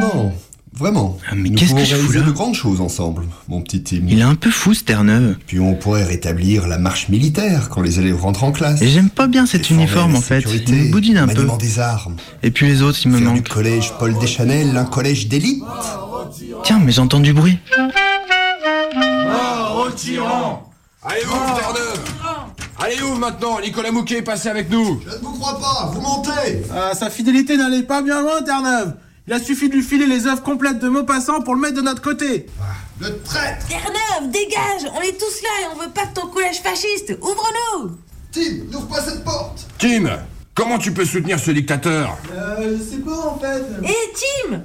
[0.00, 0.32] Non,
[0.74, 1.18] vraiment.
[1.34, 4.02] mais Nous qu'est-ce que je fous là de grandes choses ensemble, mon petit Tim.
[4.08, 5.36] Il est un peu fou ce Terre-Neuve.
[5.46, 8.80] Puis on pourrait rétablir la marche militaire quand les élèves rentrent en classe.
[8.82, 10.44] Et j'aime pas bien cet uniforme en fait.
[10.68, 11.46] Il me boudine un peu.
[11.58, 12.16] des armes.
[12.42, 13.48] Et puis les autres, ils me Faire du manquent.
[13.48, 15.62] collège Paul Deschanel, un collège d'élite.
[16.62, 17.58] Tiens, mais j'entends du bruit.
[18.96, 20.64] Mort au tyran
[21.04, 22.00] Allez, ouvre Terre-Neuve
[22.80, 26.62] Allez, ouvre maintenant, Nicolas Mouquet, passez avec nous Je ne vous crois pas, vous mentez.
[26.74, 28.94] Ah, sa fidélité n'allait pas bien loin, Terre-Neuve.
[29.26, 31.82] Il a suffi de lui filer les œuvres complètes de Maupassant pour le mettre de
[31.82, 32.46] notre côté.
[33.00, 33.66] Le traître.
[33.66, 37.98] Terre-Neuve, dégage On est tous là et on veut pas de ton collège fasciste Ouvre-nous.
[38.32, 39.66] Tim, n'ouvre pas cette porte.
[39.78, 40.18] Tim,
[40.54, 43.64] comment tu peux soutenir ce dictateur Euh, je sais pas en fait.
[43.84, 43.94] Hé
[44.50, 44.60] Tim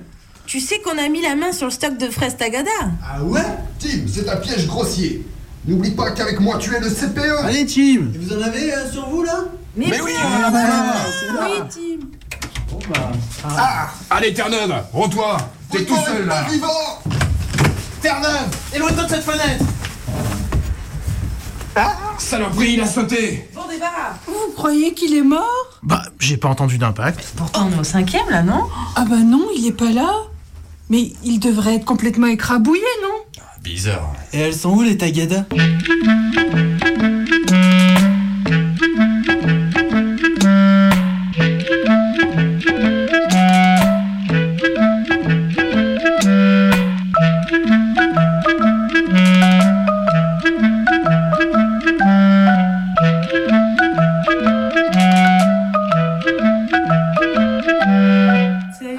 [0.45, 2.69] Tu sais qu'on a mis la main sur le stock de fraises Tagada
[3.03, 3.41] Ah ouais?
[3.79, 5.25] Tim, c'est un piège grossier.
[5.65, 7.43] N'oublie pas qu'avec moi tu es le CPE.
[7.45, 7.81] Allez, Tim.
[8.13, 9.45] Et vous en avez euh, sur vous là?
[9.75, 10.93] Mais, Mais oui, Ah, bah, là.
[11.45, 12.05] Oui Tim.
[12.69, 13.11] Bon bah...
[13.45, 13.89] Ah.
[14.09, 15.37] Allez, Terre-Neuve, rends-toi.
[15.71, 16.45] T'es tout seul là.
[16.49, 16.67] Vivant.
[18.01, 19.63] Terre-Neuve Éloigne-toi de cette fenêtre.
[22.19, 23.49] Saloperie, il a sauté.
[23.55, 25.79] Bon débarras Vous croyez qu'il est mort?
[25.81, 27.33] Bah, j'ai pas entendu d'impact.
[27.35, 28.63] Pourtant, on est au cinquième, là, non?
[28.95, 30.11] Ah bah non, il est pas là.
[30.89, 33.41] Mais il devrait être complètement écrabouillé, non?
[33.63, 34.13] Bizarre.
[34.33, 35.45] Et elles sont où les Tagada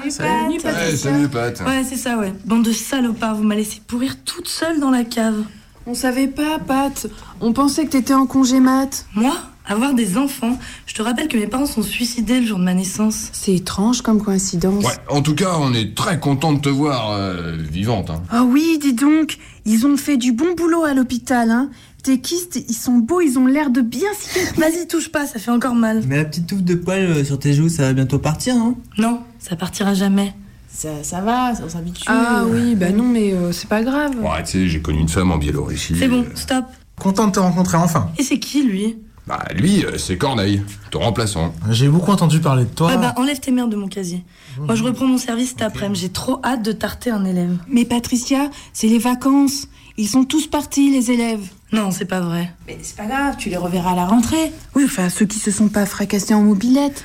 [0.09, 0.75] Salut, Pat.
[0.75, 1.61] Ouais, salut, Pat.
[1.61, 2.33] Ouais, c'est ça, ouais.
[2.45, 4.15] Bande de salopards, vous m'avez laissé pourrir
[4.45, 5.43] toute seule dans la cave.
[5.87, 7.07] On savait pas, Pat.
[7.41, 9.07] On pensait que t'étais en congé mat.
[9.15, 9.35] Moi
[9.65, 12.75] Avoir des enfants Je te rappelle que mes parents sont suicidés le jour de ma
[12.75, 13.29] naissance.
[13.33, 14.85] C'est étrange comme coïncidence.
[14.85, 18.11] Ouais, en tout cas, on est très content de te voir euh, vivante.
[18.11, 18.21] Hein.
[18.29, 21.71] Ah oui, dis donc, ils ont fait du bon boulot à l'hôpital, hein.
[22.03, 24.61] Tes kystes, ils sont beaux, ils ont l'air de bien cicatriser.
[24.61, 26.03] Vas-y, touche pas, ça fait encore mal.
[26.07, 28.77] Mais la petite touffe de poils euh, sur tes joues, ça va bientôt partir, non
[28.99, 30.35] Non, ça partira jamais.
[30.75, 32.03] Ça, ça va, on s'habitue.
[32.07, 34.11] Ah oui, bah non, mais euh, c'est pas grave.
[34.19, 35.95] Ouais, tu sais, j'ai connu une femme en Biélorussie.
[35.97, 36.65] C'est bon, stop.
[36.99, 38.09] Content de te rencontrer enfin.
[38.17, 38.97] Et c'est qui, lui?
[39.25, 40.61] Bah, lui, euh, c'est Corneille,
[40.91, 41.53] ton remplaçant.
[41.71, 42.91] J'ai beaucoup entendu parler de toi.
[42.93, 44.23] Ah bah enlève tes merdes de mon casier.
[44.59, 46.01] Moi je reprends mon service cet après-midi.
[46.01, 47.57] J'ai trop hâte de tarter un élève.
[47.67, 49.67] Mais Patricia, c'est les vacances.
[49.97, 51.47] Ils sont tous partis, les élèves.
[51.71, 52.53] Non, c'est pas vrai.
[52.67, 54.51] Mais c'est pas grave, tu les reverras à la rentrée.
[54.75, 57.03] Oui, enfin, ceux qui se sont pas fracassés en mobilette.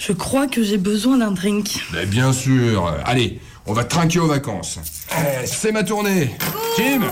[0.00, 1.78] Je crois que j'ai besoin d'un drink.
[1.92, 2.90] Mais bien sûr.
[3.04, 4.78] Allez, on va trinquer aux vacances.
[5.12, 6.34] Eh, c'est ma tournée.
[6.78, 7.02] Jim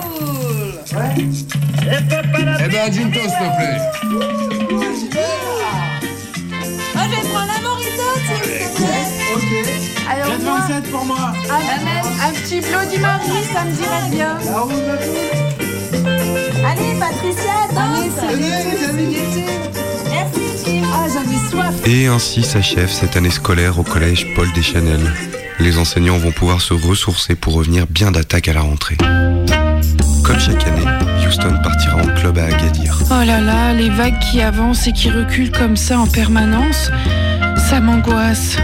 [0.96, 3.78] Eh ben, gin toast, s'il te plaît.
[6.94, 8.36] Moi, je vais prendre la morito, s'il
[9.34, 9.74] vous plaît.
[10.10, 11.32] Alors, moi, 27 pour moi.
[11.50, 14.38] un, un petit Bloody Mary, ça me dirait bien.
[16.66, 18.16] Allez, Patricia, danse.
[18.34, 19.87] Merci, Jim.
[21.86, 25.00] Et ainsi s'achève cette année scolaire au collège Paul Deschanel.
[25.58, 28.96] Les enseignants vont pouvoir se ressourcer pour revenir bien d'attaque à la rentrée.
[30.22, 30.84] Comme chaque année,
[31.26, 32.98] Houston partira en club à Agadir.
[33.10, 36.90] Oh là là, les vagues qui avancent et qui reculent comme ça en permanence,
[37.56, 38.56] ça m'angoisse.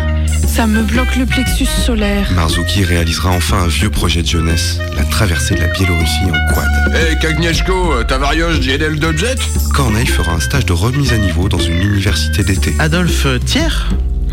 [0.54, 2.30] Ça me bloque le plexus solaire.
[2.32, 6.68] Marzuki réalisera enfin un vieux projet de jeunesse, la traversée de la Biélorussie en quad.
[6.94, 9.36] Eh, Kagnieszko, ta varioche JDL de jet?
[9.74, 12.72] Corneille fera un stage de remise à niveau dans une université d'été.
[12.78, 13.66] Adolphe Thiers?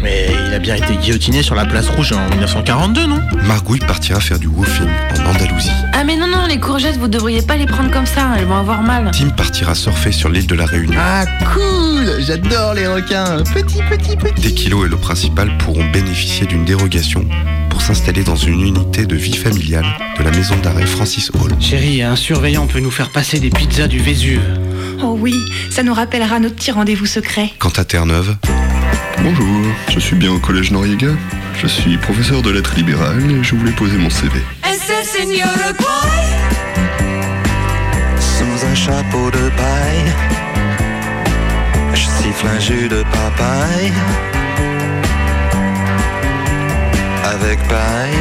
[0.02, 3.20] Mais il a bien été guillotiné sur la place rouge en 1942, non?
[3.46, 4.88] Margouille partira faire du woofing
[5.20, 5.70] en Andalousie.
[5.94, 8.58] Ah mais non, non, les courgettes, vous devriez pas les prendre comme ça, elles vont
[8.58, 9.12] avoir mal.
[9.14, 11.00] Tim partira surfer sur l'île de la Réunion.
[11.00, 16.66] Ah, cool J'adore les requins Petit, petit, petit Tequilo et le principal pourront bénéficier d'une
[16.66, 17.26] dérogation
[17.70, 19.86] pour s'installer dans une unité de vie familiale
[20.18, 21.52] de la maison d'arrêt Francis Hall.
[21.60, 24.42] Chérie, un surveillant peut nous faire passer des pizzas du Vésuve.
[25.04, 25.36] Oh oui,
[25.70, 27.52] ça nous rappellera notre petit rendez-vous secret.
[27.60, 28.36] Quant à Terre-Neuve,
[29.20, 31.12] Bonjour, je suis bien au collège Noriega.
[31.54, 34.40] Je suis professeur de lettres libérales et je voulais poser mon CV.
[38.20, 40.14] Sous un chapeau de paille,
[41.94, 43.92] je siffle un jus de papaye.
[47.24, 48.12] Avec paille,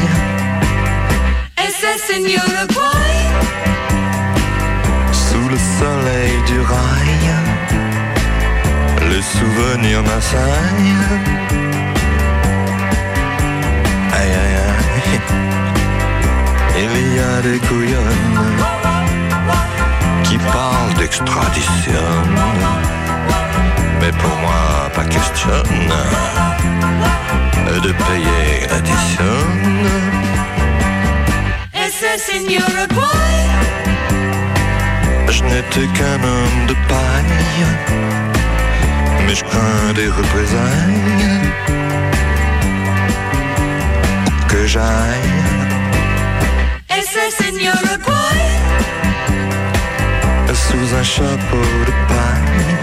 [5.12, 7.59] sous le soleil du rail,
[9.11, 10.94] le souvenir m'assaille.
[14.18, 15.20] Aïe aïe aïe,
[16.84, 18.38] il y a des couillonnes
[20.24, 22.06] qui parlent d'extradition.
[24.00, 25.62] Mais pour moi, pas question
[27.86, 29.36] de payer l'addition.
[32.18, 33.40] Señor boy?
[35.28, 37.66] Je n'étais qu'un homme de paille,
[39.26, 41.50] mais je crains des représailles.
[44.48, 45.38] Que j'aille,
[46.88, 47.76] Ese señor
[50.52, 52.76] sous un chapeau de paille,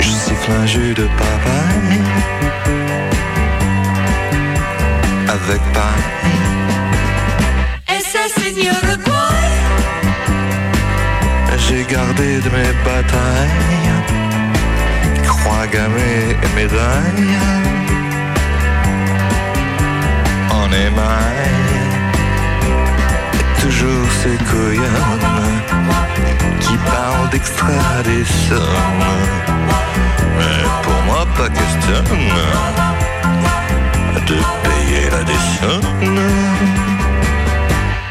[0.00, 2.00] je siffle un jus de papaye.
[5.36, 6.38] Avec paille,
[7.96, 8.88] Ese señor
[11.68, 13.97] j'ai gardé de mes batailles,
[15.66, 17.38] gammées et médailles.
[20.50, 21.54] En émail,
[23.60, 25.60] toujours ces couillonnes
[26.60, 28.66] qui parlent d'extradition.
[30.38, 32.04] Mais pour moi, pas question
[34.26, 35.80] de payer l'addition.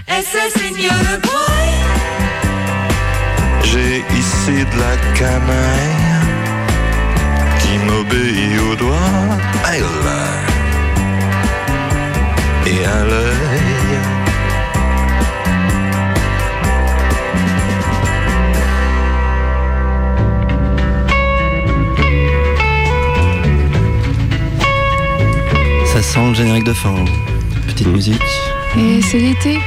[0.08, 1.68] Ese señor boy.
[3.64, 6.07] J'ai ici de la canaille
[7.68, 8.98] qui m'obéit au doigt,
[9.66, 9.88] à l'œil
[12.66, 13.98] et à l'œil.
[25.86, 26.96] Ça sent le générique de fin.
[27.68, 28.22] Petite musique.
[28.78, 29.60] Et c'est l'été.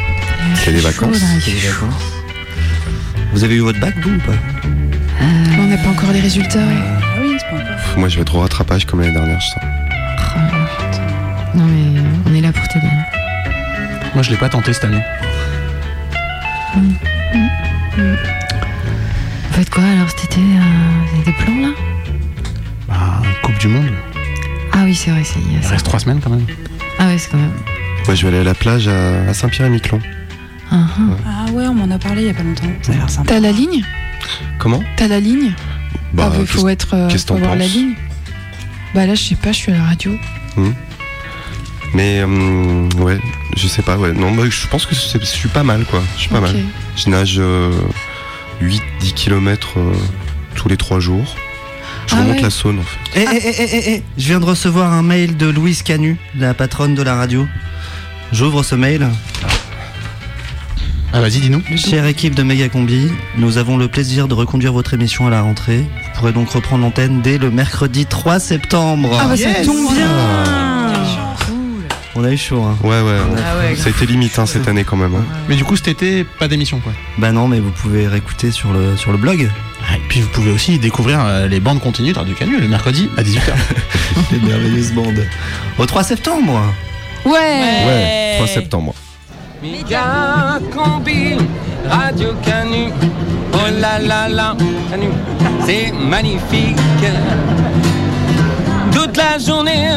[0.54, 1.18] c'est les vacances.
[1.44, 2.02] C'est les vacances.
[3.32, 4.32] Vous avez eu votre bac, vous ou pas?
[5.58, 6.58] On n'a pas encore les résultats.
[6.60, 7.29] Ah oui,
[7.96, 9.62] Moi, je vais être au rattrapage comme l'année dernière, je sens.
[11.54, 12.86] Non mais on est là pour t'aider.
[14.14, 15.02] Moi, je l'ai pas tenté cette année.
[16.76, 16.82] Vous
[19.52, 20.60] faites quoi alors cet été euh,
[21.06, 21.68] Vous avez des plans là?
[22.88, 23.90] Bah, Coupe du Monde.
[24.72, 26.46] Ah oui, c'est vrai, c'est il reste trois semaines quand même.
[26.98, 27.52] Ah ouais, c'est quand même.
[28.06, 29.98] Moi, je vais aller à la plage à, à Saint-Pierre-et-Miquelon.
[30.70, 31.00] Ah, ah.
[31.26, 32.70] Ah ouais, on m'en a parlé il y a pas longtemps.
[32.82, 33.34] Ça a l'air sympa.
[33.34, 33.82] T'as la ligne?
[34.58, 34.82] Comment?
[34.96, 35.52] T'as la ligne?
[36.12, 36.94] Bah, Ah, il faut qu'est-ce- être.
[36.94, 37.68] euh, qu'est-ce que t'en penses.
[38.94, 40.12] Bah là, je sais pas, je suis à la radio.
[40.56, 40.72] Hmm.
[41.94, 43.18] Mais hum, ouais,
[43.56, 44.12] je sais pas, ouais.
[44.12, 46.02] Non, bah, je pense que je suis pas mal, quoi.
[46.16, 46.56] Je suis pas mal.
[46.96, 47.40] Je nage
[48.60, 49.78] 8-10 km
[50.56, 51.36] tous les trois jours.
[52.06, 52.42] Je Ah remonte ouais.
[52.42, 53.20] la Saône en fait.
[53.20, 56.96] Eh, eh, eh, eh, je viens de recevoir un mail de Louise Canu, la patronne
[56.96, 57.46] de la radio.
[58.32, 59.06] J'ouvre ce mail.
[61.12, 61.62] Ah vas-y, dis-nous.
[61.76, 65.84] Chère équipe de Megacombi, nous avons le plaisir de reconduire votre émission à la rentrée.
[66.20, 69.18] Pourrez donc reprendre l'antenne dès le mercredi 3 septembre.
[69.18, 70.06] Ah bah ça tombe bien
[72.14, 72.76] On a eu chaud, hein.
[72.82, 73.16] Ouais, ouais.
[73.38, 75.14] Ah ouais, ça a été limite hein, cette année quand même.
[75.14, 75.24] hein.
[75.48, 76.92] Mais du coup, cet été, pas d'émission quoi.
[77.16, 79.48] Bah non, mais vous pouvez réécouter sur le, sur le blog.
[79.90, 82.68] Ah, et puis vous pouvez aussi découvrir euh, les bandes continues de Radio Canu le
[82.68, 83.54] mercredi à 18h.
[84.32, 85.24] Les merveilleuses bandes.
[85.78, 86.60] Au 3 septembre
[87.24, 88.94] Ouais Ouais, 3 septembre.
[89.62, 91.36] Méga combi,
[91.88, 92.92] Radio Canu,
[93.52, 94.56] oh là là là,
[94.90, 95.08] Canu,
[95.66, 96.76] c'est magnifique.
[98.92, 99.88] Toute la journée,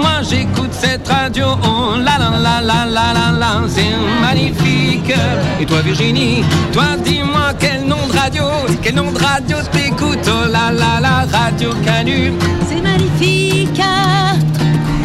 [0.00, 5.12] moi j'écoute cette radio, oh là là là là là là là, c'est magnifique.
[5.60, 8.44] Et toi Virginie, toi dis-moi quel nom de radio,
[8.82, 12.32] quel nom de radio t'écoutes, oh là là là, Radio Canu,
[12.68, 13.80] c'est magnifique.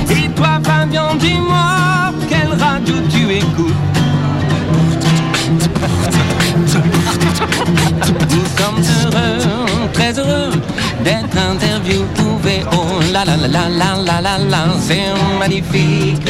[0.10, 3.74] Et toi Fabien, dis-moi quelle radio tu écoutes.
[8.06, 10.52] Nous sommes heureux, très heureux
[11.04, 12.66] d'être interviewés.
[12.72, 16.30] Oh la la la la la la la c'est magnifique.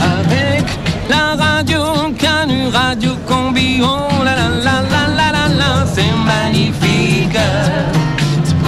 [0.00, 0.64] Avec
[1.08, 1.80] la radio,
[2.18, 7.38] Canu Radio Combi, oh la la la la la la la, c'est magnifique.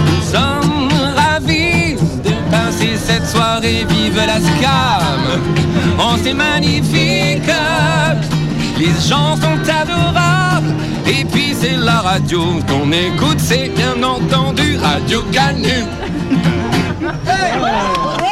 [0.06, 1.96] Nous sommes ravis
[2.26, 5.22] de passer cette soirée, vive la SCAM.
[5.98, 7.50] Oh c'est magnifique,
[8.78, 10.74] les gens sont adorables.
[11.06, 15.84] Et puis c'est la radio qu'on écoute, c'est bien entendu Radio Canu!